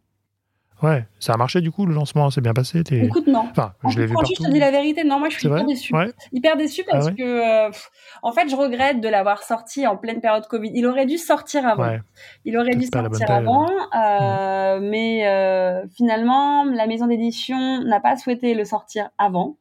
[0.82, 2.82] Ouais, ça a marché du coup, le lancement s'est bien passé.
[2.90, 3.46] Écoute, non.
[3.50, 4.32] Enfin, En je l'ai vu partout.
[4.38, 5.04] je te dis la vérité.
[5.04, 5.94] Non, moi, je suis hyper déçue.
[5.94, 6.12] Ouais.
[6.32, 7.90] Hyper déçue parce Ah ouais que, euh, pff,
[8.22, 10.70] en fait, je regrette de l'avoir sorti en pleine période Covid.
[10.74, 11.82] Il aurait dû sortir avant.
[11.84, 12.00] Ouais.
[12.44, 13.66] Il aurait dû sortir avant,
[13.96, 19.56] euh, mais euh, finalement, la maison d'édition n'a pas souhaité le sortir avant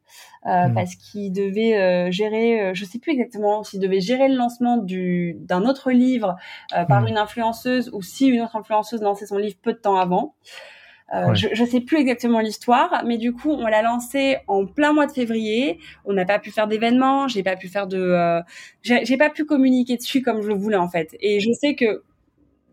[0.47, 0.73] euh, Mm.
[0.75, 4.77] parce qu'il devait euh, gérer, euh, je sais plus exactement s'il devait gérer le lancement
[4.77, 6.35] du d'un autre livre
[6.87, 7.07] par Mm.
[7.07, 10.35] une influenceuse ou si une autre influenceuse lançait son livre peu de temps avant.
[11.13, 11.35] Euh, Ouais.
[11.35, 15.05] je, je sais plus exactement l'histoire, mais du coup, on l'a lancé en plein mois
[15.05, 15.79] de février.
[16.03, 18.41] On n'a pas pu faire d'événements, j'ai pas pu faire de, euh,
[18.81, 21.15] j'ai j'ai pas pu communiquer dessus comme je le voulais en fait.
[21.19, 22.01] Et je sais que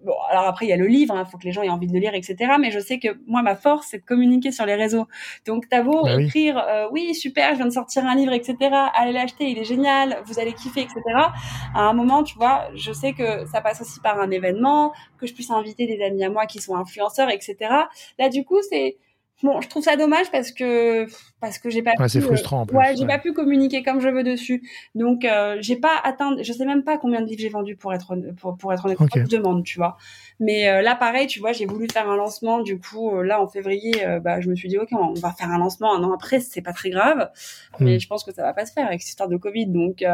[0.05, 1.87] bon, alors après il y a le livre, il faut que les gens aient envie
[1.87, 2.37] de le lire, etc.
[2.61, 5.07] Mais je sais que moi ma force c'est de communiquer sur les réseaux.
[5.47, 6.25] Donc t'as beau Bah oui.
[6.27, 8.57] écrire, euh, oui super, je viens de sortir un livre, etc.
[8.95, 11.01] Allez l'acheter, il est génial, vous allez kiffer, etc.
[11.75, 15.27] À un moment, tu vois, je sais que ça passe aussi par un événement, que
[15.27, 17.57] je puisse inviter des amis à moi qui sont influenceurs, etc.
[18.19, 18.97] Là du coup c'est
[19.43, 21.07] Bon, je trouve ça dommage parce que
[21.41, 22.77] parce que j'ai pas Ouais, pu, euh, frustrant en plus.
[22.77, 23.09] Ouais, j'ai ouais.
[23.09, 24.63] pas pu communiquer comme je veux dessus.
[24.95, 27.93] Donc euh, j'ai pas atteint je sais même pas combien de livres j'ai vendu pour
[27.93, 29.11] être pour, pour être honnête, Ok.
[29.17, 29.97] je demande, tu vois.
[30.39, 33.43] Mais euh, là pareil, tu vois, j'ai voulu faire un lancement du coup euh, là
[33.43, 36.03] en février euh, bah je me suis dit OK, on va faire un lancement un
[36.05, 37.31] an après, c'est pas très grave.
[37.81, 38.01] Mais Mm.
[38.01, 40.05] je pense que ça va pas se faire avec cette histoire de Covid donc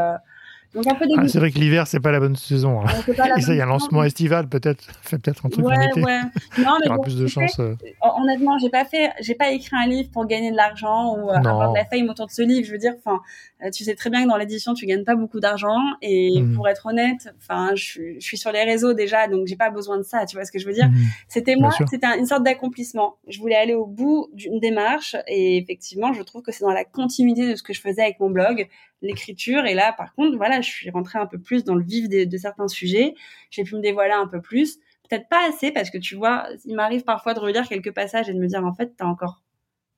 [0.74, 2.80] donc un peu Ah, c'est vrai que l'hiver, c'est pas la bonne saison.
[2.82, 2.84] hein.
[3.16, 4.84] La Et ça, il y a un lancement estival, peut-être.
[5.02, 6.02] Fait peut-être un truc en Ouais, été.
[6.02, 6.20] ouais.
[6.22, 7.58] Non, Il mais y aura bon, plus de chances.
[7.60, 7.74] euh.
[8.02, 11.30] Hon- honnêtement, j'ai pas fait, j'ai pas écrit un livre pour gagner de l'argent ou
[11.30, 12.66] euh, avoir de la fame autour de ce livre.
[12.66, 13.20] Je veux dire, enfin,
[13.64, 16.54] euh, tu sais très bien que dans l'édition, tu gagnes pas beaucoup d'argent et Mhm.
[16.54, 19.70] pour être honnête, enfin, je, suis- je suis sur les réseaux déjà, donc j'ai pas
[19.70, 20.26] besoin de ça.
[20.26, 21.04] Tu vois ce que je veux dire Mhm.
[21.28, 23.16] C'était moi, c'était un- une sorte d'accomplissement.
[23.28, 26.84] Je voulais aller au bout d'une démarche et effectivement, je trouve que c'est dans la
[26.84, 28.68] continuité de ce que je faisais avec mon blog,
[29.02, 29.66] l'écriture.
[29.66, 32.24] Et là, par contre, voilà, je suis rentrée un peu plus dans le vif de,
[32.24, 33.14] de certains sujets.
[33.50, 34.78] J'ai pu me dévoiler un peu plus.
[35.08, 38.34] Peut-être pas assez parce que tu vois, il m'arrive parfois de relire quelques passages et
[38.34, 39.42] de me dire en fait, t'as encore,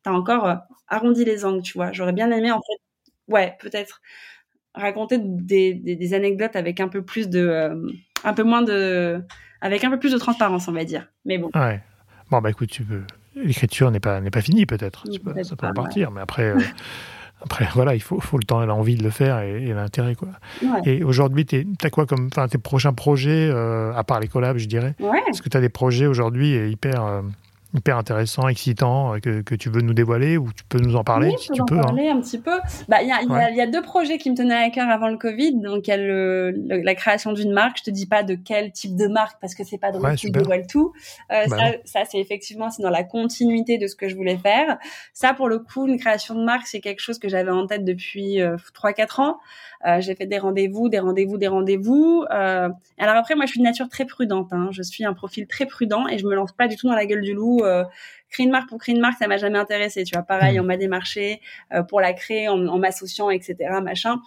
[0.03, 0.55] t'as encore euh,
[0.89, 1.93] arrondi les angles, tu vois.
[1.93, 4.01] J'aurais bien aimé en fait, ouais, peut-être
[4.75, 7.91] raconter des, des, des anecdotes avec un peu plus de, euh,
[8.23, 9.21] un peu moins de,
[9.61, 11.11] avec un peu plus de transparence, on va dire.
[11.25, 11.51] Mais bon.
[11.55, 11.83] Ouais.
[12.31, 13.03] Bon, bah écoute, tu peux...
[13.35, 15.05] l'écriture n'est pas, n'est pas finie, peut-être.
[15.25, 15.75] Peut-être Ça peut pas, ouais.
[15.75, 16.59] partir, mais après, euh,
[17.43, 20.15] après, voilà, il faut, faut le temps et l'envie de le faire et, et l'intérêt,
[20.15, 20.29] quoi.
[20.63, 20.81] Ouais.
[20.85, 24.59] Et aujourd'hui, tu as quoi comme, enfin, tes prochains projets, euh, à part les collabs,
[24.59, 24.95] je dirais?
[25.01, 25.23] Ouais.
[25.29, 27.23] Est-ce que tu as des projets aujourd'hui hyper, euh,
[27.75, 31.05] hyper intéressants, excitants, euh, que, que tu veux nous dévoiler ou tu peux nous en
[31.05, 31.83] parler Oui, si tu en peux hein.
[31.83, 32.59] parler un petit peu.
[32.89, 33.49] Bah, il y a, il y, a, Ouais.
[33.51, 35.57] il y a deux projets qui me tenaient à cœur avant le Covid.
[35.61, 37.79] Donc, il y a le, le- la création d'une marque.
[37.79, 40.17] Je te dis pas de quel type de marque parce que c'est pas drôle Ouais,
[40.17, 40.43] super.
[40.43, 40.93] dévoile tout.
[41.33, 44.79] Euh, Bah ça, c'est effectivement c'est dans la continuité de ce que je voulais faire.
[45.13, 47.85] Ça, pour le coup, une création de marque, c'est quelque chose que j'avais en tête
[47.85, 49.39] depuis euh, 3-4 ans.
[49.87, 52.25] Euh, j'ai fait des rendez-vous, des rendez-vous, des rendez-vous.
[52.31, 52.69] Euh,
[52.99, 54.49] alors après, moi, je suis de nature très prudente.
[54.53, 54.69] Hein.
[54.73, 57.07] Je suis un profil très prudent et je me lance pas du tout dans la
[57.07, 57.60] gueule du loup.
[57.65, 57.85] Euh,
[58.31, 60.05] créer une marque pour créer une marque, ça m'a jamais intéressé.
[60.05, 60.63] Tu vois, pareil, Mm.
[60.63, 61.41] on m'a démarché
[61.73, 64.21] euh, pour la créer en, en m'associant, etc., machin.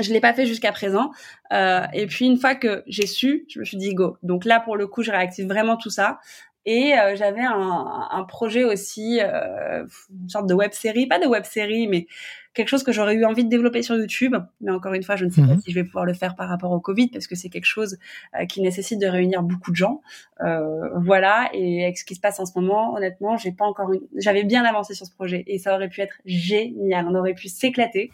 [0.00, 1.10] Je l'ai pas fait jusqu'à présent.
[1.52, 4.16] Euh, et puis une fois que j'ai su, je me suis dit go.
[4.22, 6.18] Donc là, pour le coup, je réactive vraiment tout ça.
[6.64, 9.84] Et euh, j'avais un, un projet aussi, euh,
[10.22, 12.06] une sorte de web série, pas de web série, mais
[12.54, 14.36] quelque chose que j'aurais eu envie de développer sur YouTube.
[14.60, 15.60] Mais encore une fois, je ne sais pas Mhm.
[15.60, 17.96] si je vais pouvoir le faire par rapport au Covid parce que c'est quelque chose
[18.38, 20.02] euh, qui nécessite de réunir beaucoup de gens.
[20.44, 21.48] Euh, voilà.
[21.54, 24.02] Et avec ce qui se passe en ce moment, honnêtement, j'ai pas encore une...
[24.18, 27.06] j'avais bien avancé sur ce projet et ça aurait pu être génial.
[27.08, 28.10] On aurait pu s'éclater.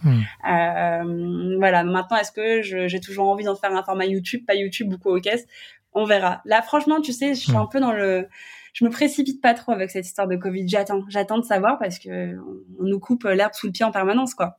[0.49, 1.83] Euh, voilà.
[1.85, 5.21] Maintenant, est-ce que j'ai toujours envie d'en faire un format YouTube, pas YouTube, beaucoup aux
[5.21, 5.47] caisses
[5.95, 6.41] On verra.
[6.45, 7.57] Là, franchement, tu sais, je suis Mm.
[7.57, 8.29] un peu dans le,
[8.75, 10.69] je me précipite pas trop avec cette histoire de Covid.
[10.69, 12.37] J'attends, j'attends de savoir parce que
[12.79, 14.59] on nous coupe l'herbe sous le pied en permanence, quoi.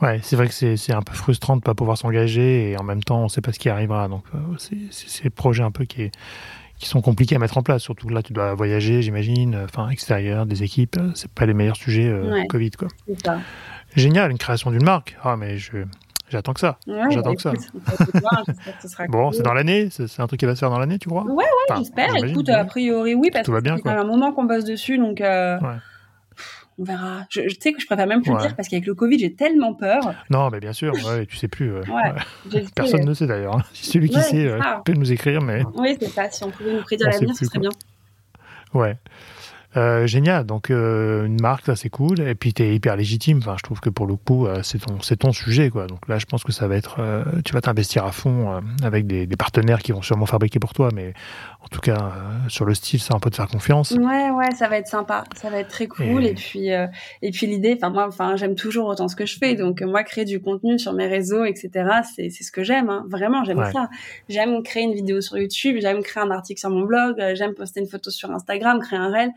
[0.00, 2.82] Ouais, c'est vrai que c'est c'est un peu frustrant de pas pouvoir s'engager et en
[2.82, 4.08] même temps, on sait pas ce qui arrivera.
[4.08, 6.12] Donc, euh, c'est c'est ces projets un peu qui, est-
[6.78, 7.82] qui sont compliqués à mettre en place.
[7.82, 10.96] Surtout là, tu dois voyager, j'imagine, euh, enfin, extérieur, des équipes.
[10.98, 12.46] euh, C'est pas les meilleurs sujets euh, Ouais.
[12.46, 12.88] Covid, quoi.
[13.06, 13.38] C'est ça.
[13.94, 15.16] Génial, une création d'une marque.
[15.22, 15.84] Ah, mais je
[16.32, 16.78] j'attends que ça.
[16.86, 17.52] Ouais, J'attends que ça.
[17.52, 19.34] voir, que ce Bon, cool.
[19.34, 19.88] c'est dans l'année.
[19.90, 21.24] C'est un truc qui va se faire dans l'année, tu crois?
[21.24, 22.16] Ouais, Enfin, J'espère.
[22.16, 22.54] Écoute, ouais.
[22.54, 25.20] a priori, oui, parce Tout va que bien, c'est un moment qu'on bosse dessus, donc
[25.20, 25.76] euh, Ouais.
[26.78, 27.20] on verra.
[27.30, 29.74] Je, sais que je préfère même plus le dire parce qu'avec le Covid, j'ai tellement
[29.74, 30.00] peur.
[30.30, 31.72] Non, mais bien sûr, ouais, tu sais plus.
[32.74, 33.56] Personne ne sait d'ailleurs.
[33.58, 33.62] Hein.
[33.72, 34.50] Celui qui sait
[34.84, 35.62] peut nous écrire, mais.
[35.74, 36.28] Oui, c'est ça.
[36.30, 37.70] Si on pouvait nous prédire l'avenir, ce serait bien.
[38.74, 38.96] Ouais.
[39.76, 40.44] Euh, génial.
[40.44, 42.20] Donc euh, une marque, ça c'est cool.
[42.20, 43.38] Et puis tu es hyper légitime.
[43.38, 45.86] Enfin, je trouve que pour le coup, euh, c'est ton, c'est ton sujet, quoi.
[45.86, 47.00] Donc là, je pense que ça va être,
[47.44, 50.90] tu vas t'investir à fond avec des, des, partenaires qui vont sûrement fabriquer pour toi,
[50.94, 51.14] mais
[51.62, 52.12] en tout cas
[52.48, 53.92] sur le style, c'est un peu de faire confiance.
[53.92, 55.24] Ouais, ouais, ça va être sympa.
[55.34, 56.24] Ça va être très cool.
[56.24, 59.54] Et, puis, et puis l'idée, enfin moi, enfin j'aime toujours autant ce que je fais.
[59.54, 61.70] Donc moi, créer du contenu sur mes réseaux, etc.
[62.14, 62.90] C'est, c'est ce que j'aime.
[62.90, 63.04] Hein.
[63.08, 63.88] Vraiment, j'aime ça.
[64.28, 65.76] J'aime créer une vidéo sur YouTube.
[65.80, 67.16] J'aime créer un article sur mon blog.
[67.34, 69.32] J'aime poster une photo sur Instagram, créer un reel.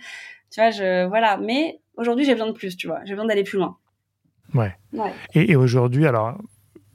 [0.51, 1.37] Tu vois, je, voilà.
[1.37, 2.99] Mais aujourd'hui, j'ai besoin de plus, tu vois.
[3.05, 3.77] J'ai besoin d'aller plus loin.
[4.53, 4.75] Ouais.
[5.33, 6.37] Et, aujourd'hui, alors,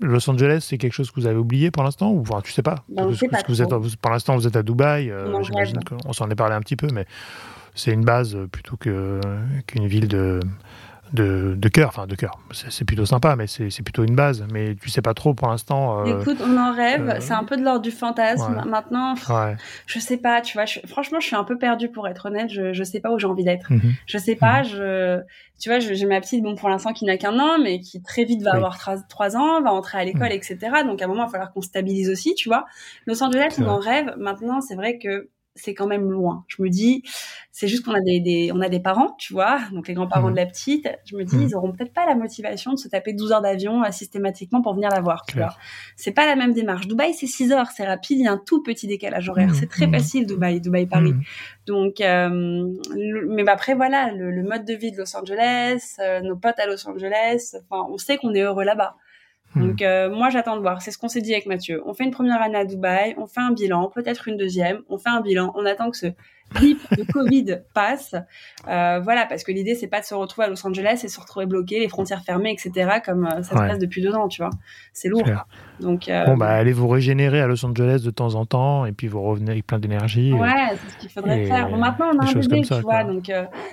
[0.01, 2.62] Los Angeles, c'est quelque chose que vous avez oublié pour l'instant ou enfin, tu sais
[2.62, 5.11] pas, ben, sais pas vous êtes, Pour l'instant, vous êtes à Dubaï.
[5.11, 7.07] Euh, j'imagine qu'on s'en est parlé un petit peu, mais
[7.74, 10.40] c'est une base plutôt qu'une ville de
[11.13, 12.39] de, de cœur, enfin de cœur.
[12.53, 14.45] C'est plutôt sympa, mais c'est plutôt une base.
[14.53, 16.01] Mais tu sais pas trop pour l'instant.
[16.01, 17.09] Euh, Écoute, on en rêve.
[17.09, 18.63] Euh, c'est un peu de l'ordre du fantasme.
[18.67, 19.57] Maintenant, ouais.
[19.87, 20.41] je sais pas.
[20.41, 22.51] Tu vois, franchement, je suis un peu perdue pour être honnête.
[22.51, 23.73] Je, je sais pas où j'ai envie d'être.
[23.73, 23.95] Mhm.
[24.07, 24.61] Je sais pas.
[24.61, 24.69] Mhm.
[24.69, 25.21] Je,
[25.61, 28.25] tu vois, j'ai ma petite, bon pour l'instant qui n'a qu'un an, mais qui très
[28.25, 30.37] vite va avoir trois ans, va entrer à l'école, mhm.
[30.37, 30.59] etc.
[30.87, 32.65] Donc à un moment, il va falloir qu'on stabilise aussi, tu vois.
[33.07, 34.15] Los Angeles, on en rêve.
[34.19, 35.29] Maintenant, c'est vrai que
[35.61, 36.45] c'est quand même loin.
[36.49, 37.03] Je me dis,
[37.53, 40.33] c'est juste qu'on a des, on a des parents, tu vois, donc les grands-parents mmh.
[40.33, 40.89] de la petite.
[41.05, 41.43] Je me dis, mmh.
[41.43, 44.75] ils auront peut-être pas la motivation de se taper 12 heures d'avion euh, systématiquement pour
[44.75, 45.55] venir la voir, tu vois.
[45.97, 46.87] C'est pas la même démarche.
[46.87, 49.49] Dubaï, c'est 6 heures, c'est rapide, il y a un tout petit décalage horaire.
[49.49, 49.55] Mmh.
[49.55, 51.15] C'est très facile, Dubaï, Dubaï-Paris.
[51.67, 52.67] Donc, euh,
[53.29, 56.89] mais après, voilà, le, mode de vie de Los Angeles, euh, nos potes à Los
[56.89, 58.97] Angeles, enfin, on sait qu'on est heureux là-bas.
[59.55, 59.68] Hmm.
[59.68, 61.82] Donc euh, moi j'attends de voir, c'est ce qu'on s'est dit avec Mathieu.
[61.86, 64.98] On fait une première année à Dubaï, on fait un bilan, peut-être une deuxième, on
[64.98, 66.07] fait un bilan, on attend que ce
[66.55, 68.14] de Covid passe.
[68.68, 71.20] Euh, voilà, parce que l'idée c'est pas de se retrouver à Los Angeles et se
[71.20, 73.01] retrouver bloqué, les frontières fermées, etc.
[73.05, 74.51] Comme euh, ça se passe depuis deux ans, tu vois.
[74.92, 75.24] C'est lourd.
[75.80, 78.92] Donc euh, bon bah allez vous régénérer à Los Angeles de temps en temps et
[78.92, 80.32] puis vous revenez avec plein d'énergie.
[80.32, 81.70] Ouais, c'est ce qu'il faudrait faire.
[81.70, 83.30] Bon maintenant on a un bébé, tu vois, donc.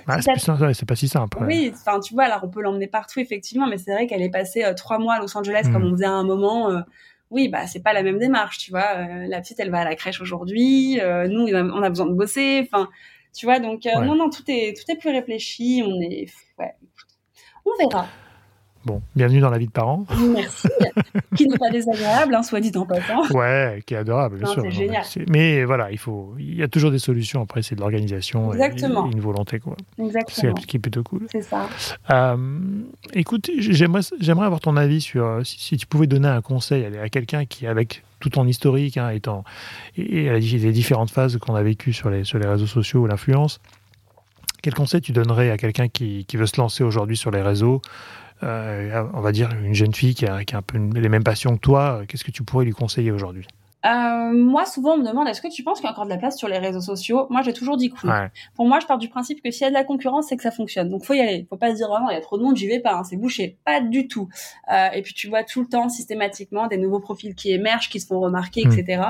[0.07, 1.37] Ah, c'est pas si simple.
[1.41, 4.29] Oui, enfin tu vois, alors on peut l'emmener partout effectivement, mais c'est vrai qu'elle est
[4.29, 5.87] passée trois mois à Los Angeles comme hmm.
[5.87, 6.83] on faisait à un moment
[7.29, 8.95] oui, bah c'est pas la même démarche, tu vois.
[8.95, 10.99] Euh, la petite, elle va à la crèche aujourd'hui.
[11.01, 12.61] Euh, nous, on a besoin de bosser.
[12.65, 12.89] Enfin,
[13.35, 13.59] tu vois.
[13.59, 15.83] Donc euh, non, non, tout est tout est plus réfléchi.
[15.85, 16.27] On est,
[16.59, 16.73] ouais,
[17.65, 18.07] on verra.
[18.87, 20.05] Bon, bienvenue dans la vie de parents.
[20.33, 20.69] Merci.
[21.35, 23.27] qui n'est pas désagréable, hein, soit dit en passant.
[23.31, 24.61] Ouais, qui est adorable, bien sûr.
[24.61, 25.03] C'est génial.
[25.27, 27.41] Mais voilà, il faut, il y a toujours des solutions.
[27.41, 28.71] Après, c'est de l'organisation et,
[29.11, 29.75] une volonté, quoi.
[30.01, 30.55] Exactement.
[30.55, 31.27] C'est qui est plutôt cool.
[31.29, 31.67] C'est ça.
[32.11, 32.37] Euh,
[33.11, 37.09] écoute, j'aimerais, j'aimerais avoir ton avis sur euh, si, tu pouvais donner un conseil à,
[37.09, 39.43] quelqu'un qui, avec tout ton historique, hein, étant,
[39.97, 43.07] et, et les différentes phases qu'on a vécues sur les, sur les réseaux sociaux ou
[43.07, 43.59] l'influence,
[44.61, 47.81] quel conseil tu donnerais à quelqu'un qui, qui veut se lancer aujourd'hui sur les réseaux
[48.41, 51.99] on va dire une jeune fille qui a, un peu les mêmes passions que toi,
[52.01, 53.45] euh, qu'est-ce que tu pourrais lui conseiller aujourd'hui?
[53.85, 56.09] Euh, moi, souvent, on me demande est-ce que tu penses qu'il y a encore de
[56.09, 57.27] la place sur les réseaux sociaux?
[57.29, 57.95] Moi, j'ai toujours dit que
[58.55, 60.43] Pour moi, je pars du principe que s'il y a de la concurrence, c'est que
[60.43, 60.89] ça fonctionne.
[60.89, 61.45] Donc, faut y aller.
[61.49, 62.95] Faut pas se dire vraiment, il y a trop de monde, j'y vais pas.
[62.95, 63.57] Hein, c'est bouché.
[63.65, 64.27] Pas du tout.
[64.93, 68.07] et puis, tu vois tout le temps, systématiquement, des nouveaux profils qui émergent, qui se
[68.07, 69.01] font remarquer, etc.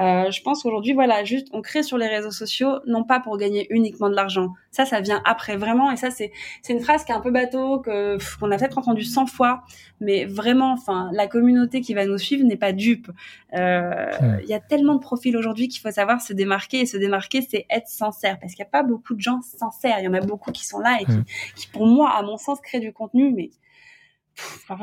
[0.00, 3.36] Euh, je pense qu'aujourd'hui, voilà, juste on crée sur les réseaux sociaux, non pas pour
[3.36, 4.54] gagner uniquement de l'argent.
[4.70, 5.90] Ça, ça vient après vraiment.
[5.90, 6.32] Et ça, c'est
[6.62, 9.62] c'est une phrase qui est un peu bateau, que qu'on a peut-être entendu 100 fois,
[10.00, 13.10] mais vraiment, enfin, la communauté qui va nous suivre n'est pas dupe.
[13.54, 16.80] Euh, il y a tellement de profils aujourd'hui qu'il faut savoir se démarquer.
[16.80, 19.98] Et se démarquer, c'est être sincère, parce qu'il n'y a pas beaucoup de gens sincères.
[19.98, 21.18] Il y en a beaucoup qui sont là et qui,
[21.56, 23.50] qui, pour moi, à mon sens, créent du contenu, mais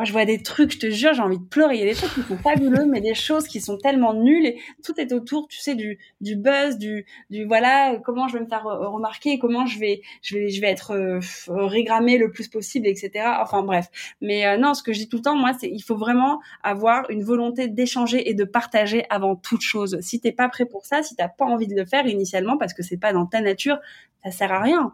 [0.03, 1.75] je vois des trucs, je te jure, j'ai envie de pleurer.
[1.75, 4.45] Il y a des trucs qui sont fabuleux, mais des choses qui sont tellement nulles
[4.45, 8.43] et tout est autour, tu sais, du, du buzz, du, du voilà, comment je vais
[8.43, 12.47] me faire remarquer, comment je vais, je vais, je vais être euh, régrammé le plus
[12.47, 13.25] possible, etc.
[13.41, 13.87] Enfin bref.
[14.21, 16.39] Mais euh, non, ce que je dis tout le temps, moi, c'est il faut vraiment
[16.63, 19.97] avoir une volonté d'échanger et de partager avant toute chose.
[20.01, 22.73] Si t'es pas prêt pour ça, si t'as pas envie de le faire initialement parce
[22.73, 23.77] que c'est pas dans ta nature,
[24.23, 24.93] ça sert à rien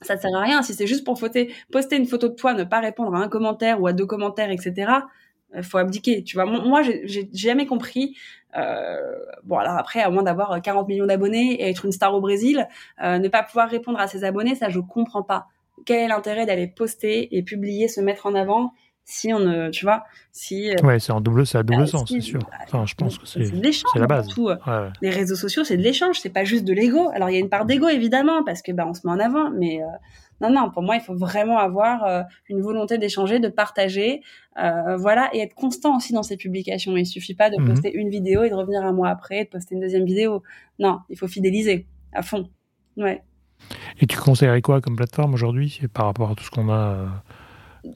[0.00, 0.62] ça sert à rien.
[0.62, 3.80] Si c'est juste pour poster une photo de toi, ne pas répondre à un commentaire
[3.80, 4.92] ou à deux commentaires, etc.,
[5.56, 6.22] il faut abdiquer.
[6.24, 8.16] Tu vois, moi, j'ai jamais compris.
[8.56, 8.96] Euh,
[9.44, 12.68] bon, alors après, à moins d'avoir 40 millions d'abonnés et être une star au Brésil,
[13.02, 15.46] euh, ne pas pouvoir répondre à ses abonnés, ça, je comprends pas.
[15.86, 18.72] Quel est l'intérêt d'aller poster et publier, se mettre en avant
[19.10, 20.70] si on ne, tu vois, si.
[20.70, 22.40] Euh, ouais, c'est en double, c'est à double bah, sens, c'est sûr.
[22.64, 23.42] Enfin, je pense que c'est.
[23.46, 24.28] C'est la base.
[24.28, 24.50] Tout.
[24.50, 27.08] Euh, les réseaux sociaux, c'est de l'échange, c'est pas juste de l'ego.
[27.14, 29.18] Alors il y a une part d'ego évidemment parce que bah on se met en
[29.18, 29.86] avant, mais euh,
[30.42, 34.20] non, non, pour moi, il faut vraiment avoir une volonté d'échanger, de partager,
[34.54, 36.96] voilà, et être constant aussi dans ses publications.
[36.96, 37.66] Il suffit pas de mhm.
[37.66, 40.42] poster une vidéo et de revenir un mois après, de poster une deuxième vidéo.
[40.78, 42.50] Non, il faut fidéliser à fond.
[42.96, 43.22] Ouais.
[44.00, 47.22] Et tu conseillerais quoi comme plateforme aujourd'hui par rapport à tout ce qu'on a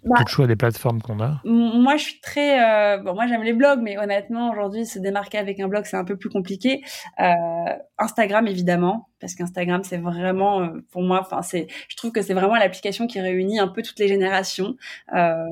[0.05, 2.61] bah, tout le choix des plateformes qu'on a Moi, je suis très.
[2.63, 5.97] Euh, bon, moi, j'aime les blogs, mais honnêtement, aujourd'hui, se démarquer avec un blog, c'est
[5.97, 6.83] un peu plus compliqué.
[7.21, 7.35] Euh,
[7.99, 11.67] Instagram, évidemment, parce qu'Instagram, c'est vraiment, euh, pour moi, enfin, c'est.
[11.89, 14.77] Je trouve que c'est vraiment l'application qui réunit un peu toutes les générations.
[15.15, 15.47] Euh,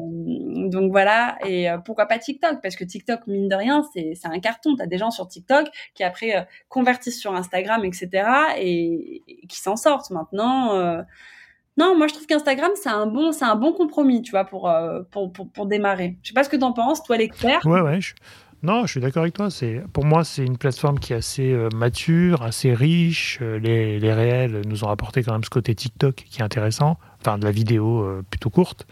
[0.69, 1.39] donc voilà.
[1.47, 2.61] Et euh, pourquoi pas TikTok?
[2.63, 4.77] Parce que TikTok, mine de rien, c'est c'est un carton.
[4.77, 8.09] T'as des gens sur TikTok qui après convertissent sur Instagram, etc.
[8.59, 11.05] et, et qui s'en sortent maintenant.
[11.77, 14.69] Non, moi je trouve qu'Instagram c'est un bon, c'est un bon compromis, tu vois, pour,
[14.69, 16.19] euh, pour, pour, démarrer.
[16.23, 17.65] Je sais pas ce que tu en penses, toi l'expert.
[17.65, 18.01] Ouais, ouais.
[18.63, 19.51] Non, je suis d'accord avec toi.
[19.51, 23.39] C'est pour moi c'est une plateforme qui est assez euh, mature, assez riche.
[23.41, 26.99] Euh, les, les, réels nous ont apporté quand même ce côté TikTok qui est intéressant,
[27.21, 28.87] enfin de la vidéo plutôt courte.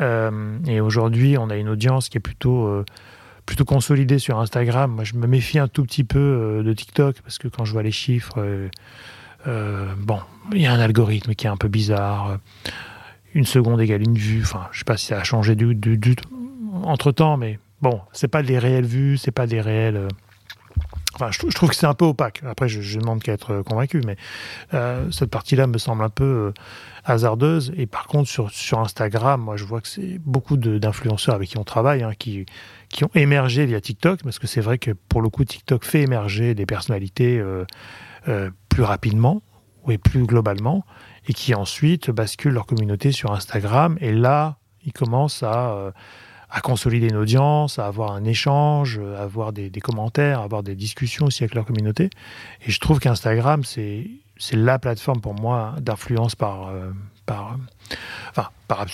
[0.00, 2.84] et aujourd'hui, on a une audience qui est plutôt
[3.46, 4.92] plutôt consolidée sur Instagram.
[4.92, 7.82] Moi, je me méfie un tout petit peu de TikTok parce que quand je vois
[7.82, 8.68] les chiffres
[9.46, 10.20] bon,
[10.52, 12.38] il y a un algorithme qui est un peu bizarre.
[13.34, 14.42] Une seconde égale une vue.
[14.42, 15.76] Enfin, je sais pas si ça a changé du,
[16.82, 19.96] entre temps, mais bon, c'est pas des réelles vues, c'est pas des réelles.
[19.96, 20.08] Euh,
[21.14, 22.42] enfin, je, trouve que c'est un peu opaque.
[22.46, 24.16] Après, je, je demande qu'à être convaincu, mais
[24.74, 26.52] euh, cette partie-là me semble un peu
[27.08, 27.72] hasardeuse.
[27.76, 31.64] Et par contre, sur, Instagram, moi, je vois que c'est beaucoup d'influenceurs avec qui on
[31.64, 32.46] travaille, hein, qui,
[32.88, 36.02] qui ont émergé via TikTok, parce que c'est vrai que pour le coup, TikTok fait
[36.02, 37.64] émerger des personnalités euh,
[38.68, 39.42] plus rapidement
[39.90, 40.84] et plus globalement,
[41.28, 43.96] et qui ensuite basculent leur communauté sur Instagram.
[44.00, 45.90] Et là, ils commencent à, euh,
[46.50, 50.74] à consolider une audience, à avoir un échange, à avoir des, commentaires, à avoir des
[50.74, 52.10] discussions aussi avec leur communauté.
[52.66, 54.06] Et je trouve qu'Instagram, c'est
[54.40, 56.92] c'est la plateforme pour moi d'influence par, euh,
[57.26, 57.56] par,
[58.30, 58.86] enfin, par,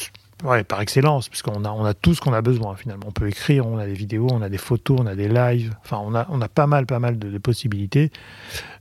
[0.43, 3.07] Ouais, par excellence, puisqu'on a, on a tout ce qu'on a besoin finalement.
[3.09, 5.75] On peut écrire, on a des vidéos, on a des photos, on a des lives.
[5.83, 8.11] Enfin, on a, on a pas mal, pas mal de, possibilités.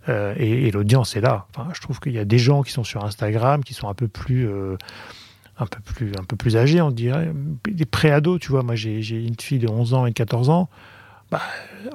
[0.09, 1.47] Euh, et, l'audience est là.
[1.49, 3.93] Enfin, je trouve qu'il y a des gens qui sont sur Instagram qui sont un
[3.93, 4.75] peu plus, euh,
[5.57, 7.31] un peu plus, un peu plus âgés, on dirait,
[7.69, 8.39] des pré-ados.
[8.39, 10.69] Tu vois, moi j'ai, une fille de 11 ans et 14 ans.
[11.31, 11.41] Bah,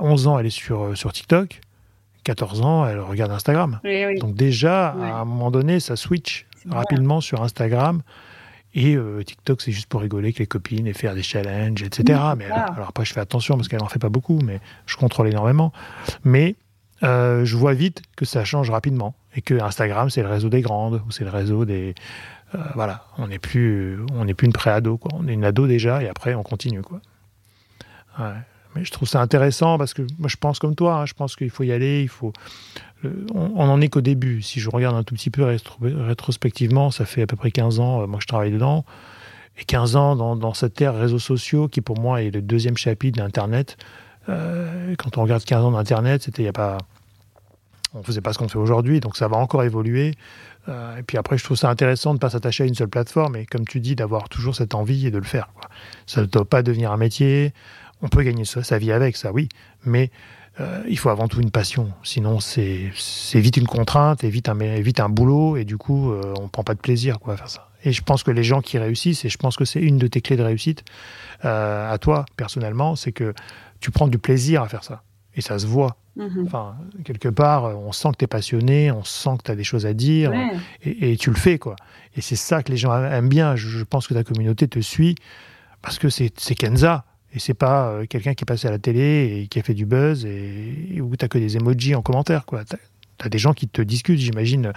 [0.00, 1.60] 11 ans, elle est sur, euh, sur TikTok.
[2.24, 3.80] 14 ans, elle regarde Instagram.
[4.20, 8.02] Donc déjà, à un moment donné, ça switch rapidement sur Instagram.
[8.74, 12.20] Et euh, TikTok, c'est juste pour rigoler avec les copines et faire des challenges, etc.
[12.36, 15.28] mais alors, après, je fais attention parce qu'elle n'en fait pas beaucoup, mais je contrôle
[15.28, 15.72] énormément.
[16.24, 16.56] Mais
[17.02, 20.60] euh, je vois vite que ça change rapidement et que Instagram, c'est le réseau des
[20.60, 21.94] grandes ou c'est le réseau des.
[22.54, 25.10] Euh, voilà, on n'est plus, on n'est plus une pré-ado, quoi.
[25.14, 27.00] On est une ado déjà et après, on continue, quoi.
[28.74, 30.96] Mais je trouve ça intéressant parce que moi, je pense comme toi.
[30.96, 32.32] Hein, je pense qu'il faut y aller, il faut
[33.34, 34.42] on n'en est qu'au début.
[34.42, 38.02] Si je regarde un tout petit peu rétrospectivement, ça fait à peu près 15 ans,
[38.02, 38.84] euh, moi je travaille dedans,
[39.58, 43.18] et 15 ans dans, cette ère réseaux sociaux qui pour moi est le deuxième chapitre
[43.18, 43.76] d'Internet.
[44.28, 46.78] Euh, quand on regarde 15 ans d'Internet, c'était il y a pas...
[47.94, 50.14] On faisait pas ce qu'on fait aujourd'hui, donc ça va encore évoluer.
[50.68, 52.88] Euh, et puis après, je trouve ça intéressant de ne pas s'attacher à une seule
[52.88, 55.48] plateforme, et comme tu dis, d'avoir toujours cette envie et de le faire.
[56.06, 57.54] Ça ne doit pas devenir un métier.
[58.02, 59.48] On peut gagner sa, vie avec ça, oui,
[59.84, 60.10] mais
[60.60, 61.90] euh, il faut avant tout une passion.
[62.02, 62.92] Sinon, c'est
[63.34, 66.74] vite une contrainte et vite un, vite un boulot et du coup, on prend pas
[66.74, 67.68] de plaisir à faire ça.
[67.84, 70.08] Et je pense que les gens qui réussissent, et je pense que c'est une de
[70.08, 70.84] tes clés de réussite
[71.42, 73.34] à toi personnellement, c'est que
[73.80, 75.02] tu prends du plaisir à faire ça.
[75.34, 75.96] Et ça se voit.
[76.18, 76.46] Mm-hmm.
[76.46, 79.64] Enfin, quelque part, on sent que tu es passionné, on sent que tu as des
[79.64, 80.32] choses à dire,
[80.82, 81.58] et, tu le fais.
[81.58, 81.76] quoi.
[82.16, 83.54] Et c'est ça que les gens aiment bien.
[83.56, 85.14] Je, pense que ta communauté te suit
[85.82, 87.04] parce que c'est Kenza.
[87.34, 89.74] Et c'est pas euh, quelqu'un qui est passé à la télé et qui a fait
[89.74, 92.44] du buzz et, où tu n'as que des emojis en commentaire.
[92.46, 94.72] Tu as, des gens qui te discutent, j'imagine.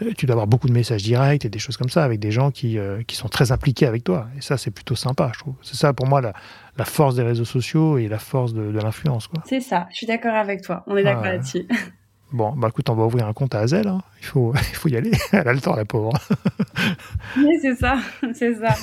[0.00, 2.30] Euh, tu dois avoir beaucoup de messages directs et des choses comme ça avec des
[2.30, 4.28] gens qui, euh, qui sont très impliqués avec toi.
[4.38, 5.54] Et ça, c'est plutôt sympa, je trouve.
[5.62, 6.32] C'est ça, pour moi, la,
[6.80, 9.28] la, force des réseaux sociaux et la force de, de l'influence.
[9.46, 10.82] C'est ça, je suis d'accord avec toi.
[10.86, 11.66] On est d'accord là-dessus.
[12.32, 13.88] Bon, bah écoute, on va ouvrir un compte à Azel.
[13.88, 14.02] Hein.
[14.20, 15.10] Il, faut, il faut y aller.
[15.32, 16.12] Elle a le temps, la pauvre.
[17.36, 17.96] oui, c'est ça.
[18.34, 18.76] C'est ça.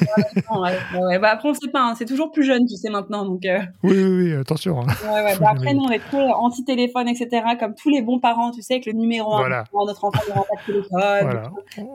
[1.22, 1.84] bah, après, on sait pas.
[1.84, 1.96] Hein.
[1.98, 3.24] C'est toujours plus jeune, tu sais, maintenant.
[3.24, 3.60] Donc, euh.
[3.84, 4.82] Oui, oui, oui, attention.
[4.82, 4.94] Hein.
[5.40, 7.46] Bah, après, nous, on est trop anti-téléphone, etc.
[7.58, 9.38] Comme tous les bons parents, tu sais, avec le numéro 1.
[9.40, 9.64] Voilà.
[9.74, 11.52] Notre enfant n'aura pas de téléphone.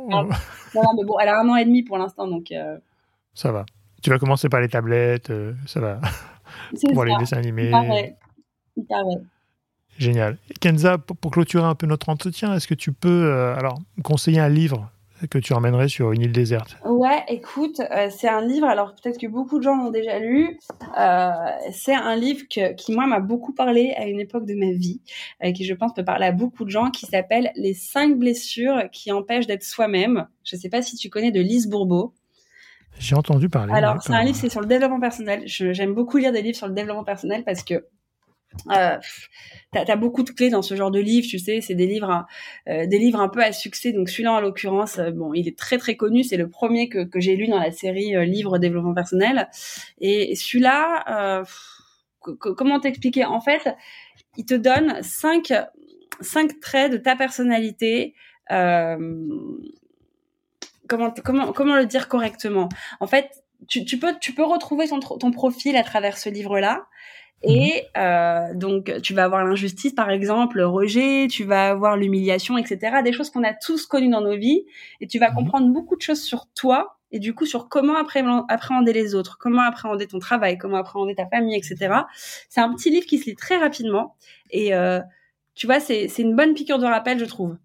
[0.08, 0.90] Voilà.
[0.96, 2.26] mais bon, elle a un an et demi pour l'instant.
[2.26, 2.50] donc.
[2.50, 2.78] Euh.
[3.34, 3.66] Ça va.
[4.02, 5.30] Tu vas commencer par les tablettes.
[5.30, 6.00] Euh, ça va.
[6.92, 7.70] pour les dessins animés.
[8.76, 9.22] Il paraît.
[9.98, 10.38] Génial.
[10.60, 14.48] Kenza, pour, clôturer un peu notre entretien, est-ce que tu peux euh, alors conseiller un
[14.48, 14.90] livre
[15.30, 16.76] que tu emmènerais sur une île déserte?
[16.84, 20.58] Ouais, écoute, euh, c'est un livre, alors peut-être que beaucoup de gens l'ont déjà lu,
[20.98, 21.30] euh,
[21.70, 25.00] c'est un livre qui, moi, m'a beaucoup parlé à une époque de ma vie,
[25.40, 28.90] et qui, je pense, peut parler à beaucoup de gens, qui s'appelle Les cinq blessures
[28.90, 30.26] qui empêchent d'être soi-même.
[30.42, 32.14] Je ne sais pas si tu connais de Lise Bourbeau.
[32.98, 33.72] J'ai entendu parler.
[33.72, 35.42] Alors, c'est un livre, c'est sur le développement personnel.
[35.46, 37.86] J'aime beaucoup lire des livres sur le développement personnel parce que
[38.70, 38.98] Euh,
[39.72, 42.26] t'as as beaucoup de clés dans ce genre de livres, tu sais, c'est des livres,
[42.68, 43.92] euh, des livres un peu à succès.
[43.92, 46.22] Donc celui-là en l'occurrence, euh, bon, il est très très connu.
[46.22, 49.48] C'est le premier que, que j'ai lu dans la série euh, livres développement personnel.
[50.02, 51.44] Et celui-là,
[52.20, 53.24] comment t'expliquer?
[53.24, 53.74] En fait,
[54.36, 55.50] il te donne cinq
[56.20, 58.14] cinq traits de ta personnalité.
[60.92, 62.68] Comment comment comment le dire correctement
[63.00, 63.30] En fait,
[63.68, 66.86] tu, tu peux tu peux retrouver ton ton profil à travers ce livre-là.
[67.44, 68.02] Et mhm.
[68.02, 72.98] euh, donc, tu vas avoir l'injustice, par exemple, le rejet, tu vas avoir l'humiliation, etc.
[73.02, 74.64] Des choses qu'on a tous connues dans nos vies.
[75.00, 75.36] Et tu vas mhm.
[75.36, 79.62] comprendre beaucoup de choses sur toi et du coup sur comment appréhender les autres, comment
[79.62, 81.94] appréhender ton travail, comment appréhender ta famille, etc.
[82.48, 84.16] C'est un petit livre qui se lit très rapidement.
[84.50, 85.00] Et euh,
[85.54, 87.56] tu vois, c'est une bonne piqûre de rappel, je trouve.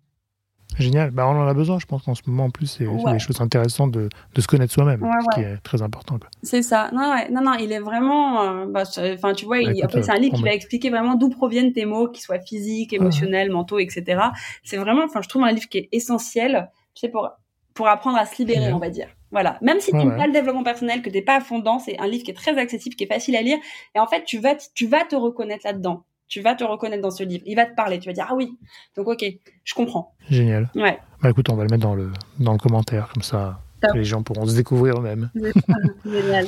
[0.80, 1.12] Génial.
[1.12, 2.46] Bah, on en a besoin, je pense, en ce moment.
[2.46, 5.82] En plus, c'est des choses intéressantes de, de se connaître soi-même, ce qui est très
[5.82, 6.18] important.
[6.44, 6.90] C'est ça.
[6.94, 8.42] Non, non, non, il est vraiment.
[8.42, 11.30] Euh, bah, enfin, tu vois, bah, après, c'est un livre qui va expliquer vraiment d'où
[11.30, 14.22] proviennent tes mots, qu'ils soient physiques, émotionnels, mentaux, etc.
[14.64, 17.30] C'est vraiment, enfin, je trouve un livre qui est essentiel, tu sais, pour
[17.74, 19.08] pour apprendre à se libérer, on va dire.
[19.30, 19.60] Voilà.
[19.62, 22.00] Même si tu n'aimes pas le développement personnel, que t'es pas à fond dedans, c'est
[22.00, 23.60] un livre qui est très accessible, qui est facile à lire.
[23.94, 27.12] Et en fait, tu vas, tu vas te reconnaître là-dedans tu vas te reconnaître dans
[27.12, 27.44] ce livre.
[27.46, 28.00] Il va te parler.
[28.00, 28.58] Tu vas dire ah oui.
[28.96, 29.26] Donc ok,
[29.64, 30.14] je comprends.
[30.30, 30.70] Génial.
[30.76, 31.00] Ouais.
[31.22, 33.62] Bah écoute, on va le mettre dans le dans le commentaire comme ça,
[33.94, 35.30] les gens pourront se découvrir eux-mêmes.
[36.06, 36.48] Génial.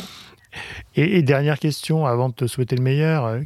[0.96, 3.26] Et, dernière question avant de te souhaiter le meilleur.
[3.26, 3.42] Euh,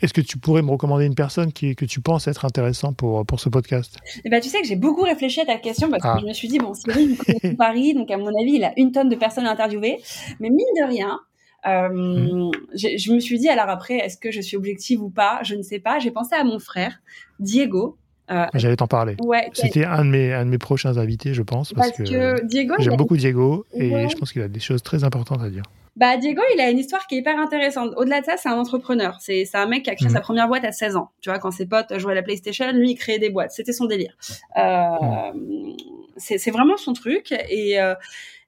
[0.00, 3.24] est-ce que tu pourrais me recommander une personne qui, que tu penses être intéressant pour,
[3.24, 3.98] pour ce podcast?
[4.24, 6.18] Eh ben, Tu sais que j'ai beaucoup réfléchi à ta question parce que ah.
[6.20, 8.92] je me suis dit, bon, Cyril, il Paris, donc à mon avis, il a une
[8.92, 10.00] tonne de personnes à interviewer.
[10.40, 11.20] Mais mine de rien,
[11.66, 12.50] euh, mmh.
[12.74, 15.40] je me suis dit, alors après, est-ce que je suis objective ou pas?
[15.42, 15.98] Je ne sais pas.
[15.98, 17.00] J'ai pensé à mon frère,
[17.38, 17.96] Diego.
[18.30, 19.16] Euh, J'allais t'en parler.
[19.22, 22.74] Ouais, C'était un de mes un de mes prochains invités, je pense, parce, que, Diego.
[22.78, 25.64] J'aime beaucoup Diego et je pense qu'il a des choses très importantes à dire.
[25.94, 27.92] Bah Diego, il a une histoire qui est hyper intéressante.
[27.96, 29.18] Au-delà de ça, c'est un entrepreneur.
[29.20, 30.12] C'est c'est un mec qui a créé mmh.
[30.12, 31.10] sa première boîte à 16 ans.
[31.20, 33.50] Tu vois, quand ses potes jouaient à la PlayStation, lui il créait des boîtes.
[33.50, 34.16] C'était son délire.
[34.56, 35.76] Euh, mmh.
[36.16, 37.94] C'est vraiment son truc et euh,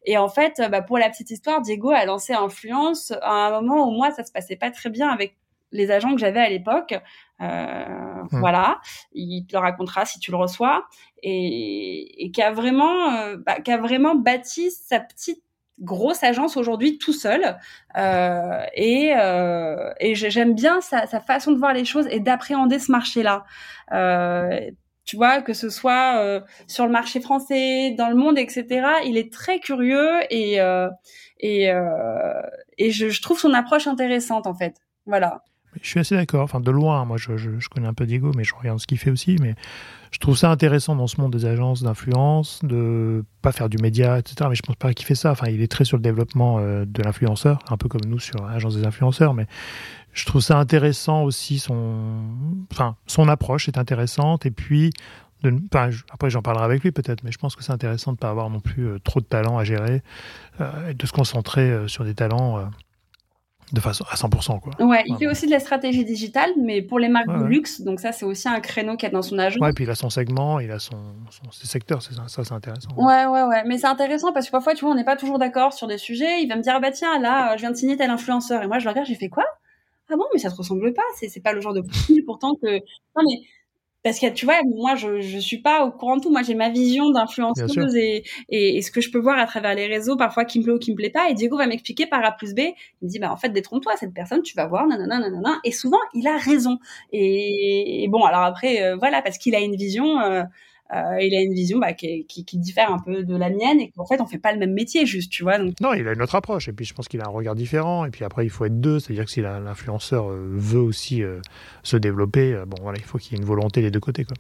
[0.05, 3.89] et en fait, bah, pour la petite histoire, Diego a lancé Influence à un moment
[3.89, 5.37] où moi, ça se passait pas très bien avec
[5.73, 6.95] les agents que j'avais à l'époque.
[7.41, 8.29] Euh, mmh.
[8.39, 8.81] Voilà,
[9.13, 10.87] il te le racontera si tu le reçois,
[11.23, 15.43] et, et qui a vraiment, euh, bah, qui a vraiment bâti sa petite
[15.81, 17.57] grosse agence aujourd'hui tout seul.
[17.97, 22.79] Euh, et, euh, et j'aime bien sa, sa, façon de voir les choses et d'appréhender
[22.79, 23.45] ce marché-là.
[23.93, 24.71] Euh,
[25.05, 28.87] tu vois, que ce soit euh, sur le marché français, dans le monde, etc.
[29.07, 30.89] Il est très curieux et euh,
[31.41, 32.41] et, euh,
[32.79, 34.77] je, trouve son approche intéressante en fait.
[35.07, 35.43] Voilà.
[35.83, 36.43] Je suis assez d'accord.
[36.45, 38.97] Enfin, de loin, moi, je, je, connais un peu Diego, mais je regarde ce qu'il
[38.97, 39.37] fait aussi.
[39.41, 39.55] Mais
[40.13, 44.19] je trouve ça intéressant dans ce monde des agences d'influence de pas faire du média,
[44.19, 44.47] etc.
[44.49, 45.33] Mais je pense pas qu'il fait ça.
[45.33, 48.77] Enfin, il est très sur le développement de l'influenceur, un peu comme nous sur l'agence
[48.77, 49.35] des influenceurs.
[49.35, 49.47] Mais
[50.15, 52.23] je trouve ça intéressant aussi son,
[52.73, 54.93] enfin, son approche est intéressante et puis
[55.43, 58.17] de, enfin, après j'en parlerai avec lui peut-être, mais je pense que c'est intéressant de
[58.17, 60.03] ne pas avoir non plus euh, trop de talents à gérer
[60.61, 62.71] euh, et de se concentrer euh, sur des talents
[63.73, 64.61] de façon à 100%.
[64.61, 64.87] Quoi.
[64.87, 67.99] Ouais, il fait aussi de la stratégie digitale, mais pour les marques de luxe, donc
[67.99, 69.61] ça c'est aussi un créneau qu'il a dans son agence.
[69.61, 70.97] Ouais, puis il a son segment, il a son,
[71.31, 72.91] son ses secteurs, ça, ça c'est intéressant.
[72.97, 75.39] Ouais, ouais, ouais, mais c'est intéressant parce que parfois, tu vois, on n'est pas toujours
[75.39, 76.43] d'accord sur des sujets.
[76.43, 78.67] Il va me dire, ah bah tiens, là, je viens de signer tel influenceur, et
[78.69, 79.45] moi je le regarde, j'ai fait quoi?
[80.15, 81.03] Ah bon mais ça te ressemble pas.
[81.17, 83.43] C'est c'est pas le genre de profil pourtant que non mais
[84.05, 86.31] parce que tu vois moi je je suis pas au courant de tout.
[86.31, 89.87] Moi j'ai ma vision d'influenceuse et, et, ce que je peux voir à travers les
[89.87, 91.31] réseaux parfois qui me plaît ou qui me plaît pas.
[91.31, 92.61] Et Diego va m'expliquer par A plus B.
[92.61, 95.59] Il me dit bah en fait détrompe-toi cette personne tu vas voir nanana nanana.
[95.65, 96.79] Et souvent il a raison.
[97.13, 100.45] Et, bon alors après euh, voilà parce qu'il a une vision euh,
[100.93, 103.81] euh, il a une vision bah, qui, qui, qui, diffère un peu de la mienne
[103.81, 105.59] et qu'en fait on fait pas le même métier juste, tu vois.
[105.59, 105.81] Donc...
[105.81, 108.05] Non, il a une autre approche et puis je pense qu'il a un regard différent
[108.05, 111.41] et puis après il faut être deux, c'est-à-dire que si l'influenceur euh, veut aussi euh,
[111.83, 114.37] se développer, bon voilà, il faut qu'il y ait une volonté des deux côtés quoi.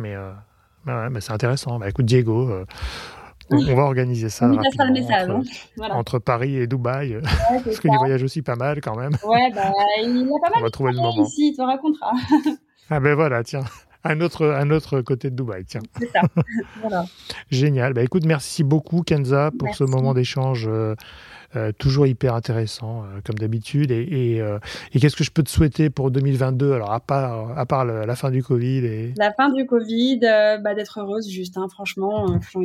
[0.00, 0.14] Mais,
[0.86, 1.78] bah, c'est intéressant.
[1.78, 2.50] Bah, écoute Diego.
[3.50, 4.46] On, va organiser ça.
[4.46, 5.50] On rapidement, le message, entre,
[5.82, 5.88] hein.
[5.90, 7.18] entre, Paris et Dubaï,
[7.64, 9.12] parce qu'il voyage aussi pas mal quand même.
[9.24, 9.70] Ouais, bah,
[10.02, 10.60] il a pas mal.
[10.60, 11.24] On va trouver le moment.
[11.24, 12.12] Ici, il te racontera.
[12.88, 13.64] ah ben voilà, tiens
[14.04, 15.64] un autre, un autre côté de Dubaï.
[15.64, 15.80] Tiens.
[15.98, 16.22] C'est ça.
[16.80, 17.04] voilà.
[17.50, 17.92] Génial.
[17.94, 20.66] Bah, écoute, merci beaucoup, Kenza, pour ce moment d'échange.
[20.68, 20.94] Euh,
[21.54, 23.90] euh, toujours hyper intéressant, euh, comme d'habitude.
[23.90, 24.40] Et,
[24.94, 28.16] et, qu'est-ce que je peux te souhaiter pour 2022 Alors, à part, à part la
[28.16, 29.14] fin du Covid et...
[29.18, 32.58] La fin du Covid, bah, d'être heureuse, juste, hein, franchement, c'est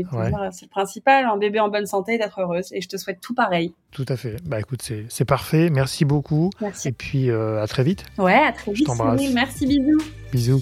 [0.66, 1.26] le principal.
[1.26, 2.70] Un bébé en bonne santé, d'être heureuse.
[2.72, 3.74] Et je te souhaite tout pareil.
[3.92, 4.38] Tout à fait.
[4.46, 5.70] Bah, écoute, c'est parfait.
[5.70, 6.50] Merci beaucoup.
[6.62, 6.88] Merci.
[6.88, 8.06] Et puis, à très vite.
[8.18, 8.88] Ouais, à très vite.
[9.34, 10.02] Merci, bisous.
[10.32, 10.62] Bisous.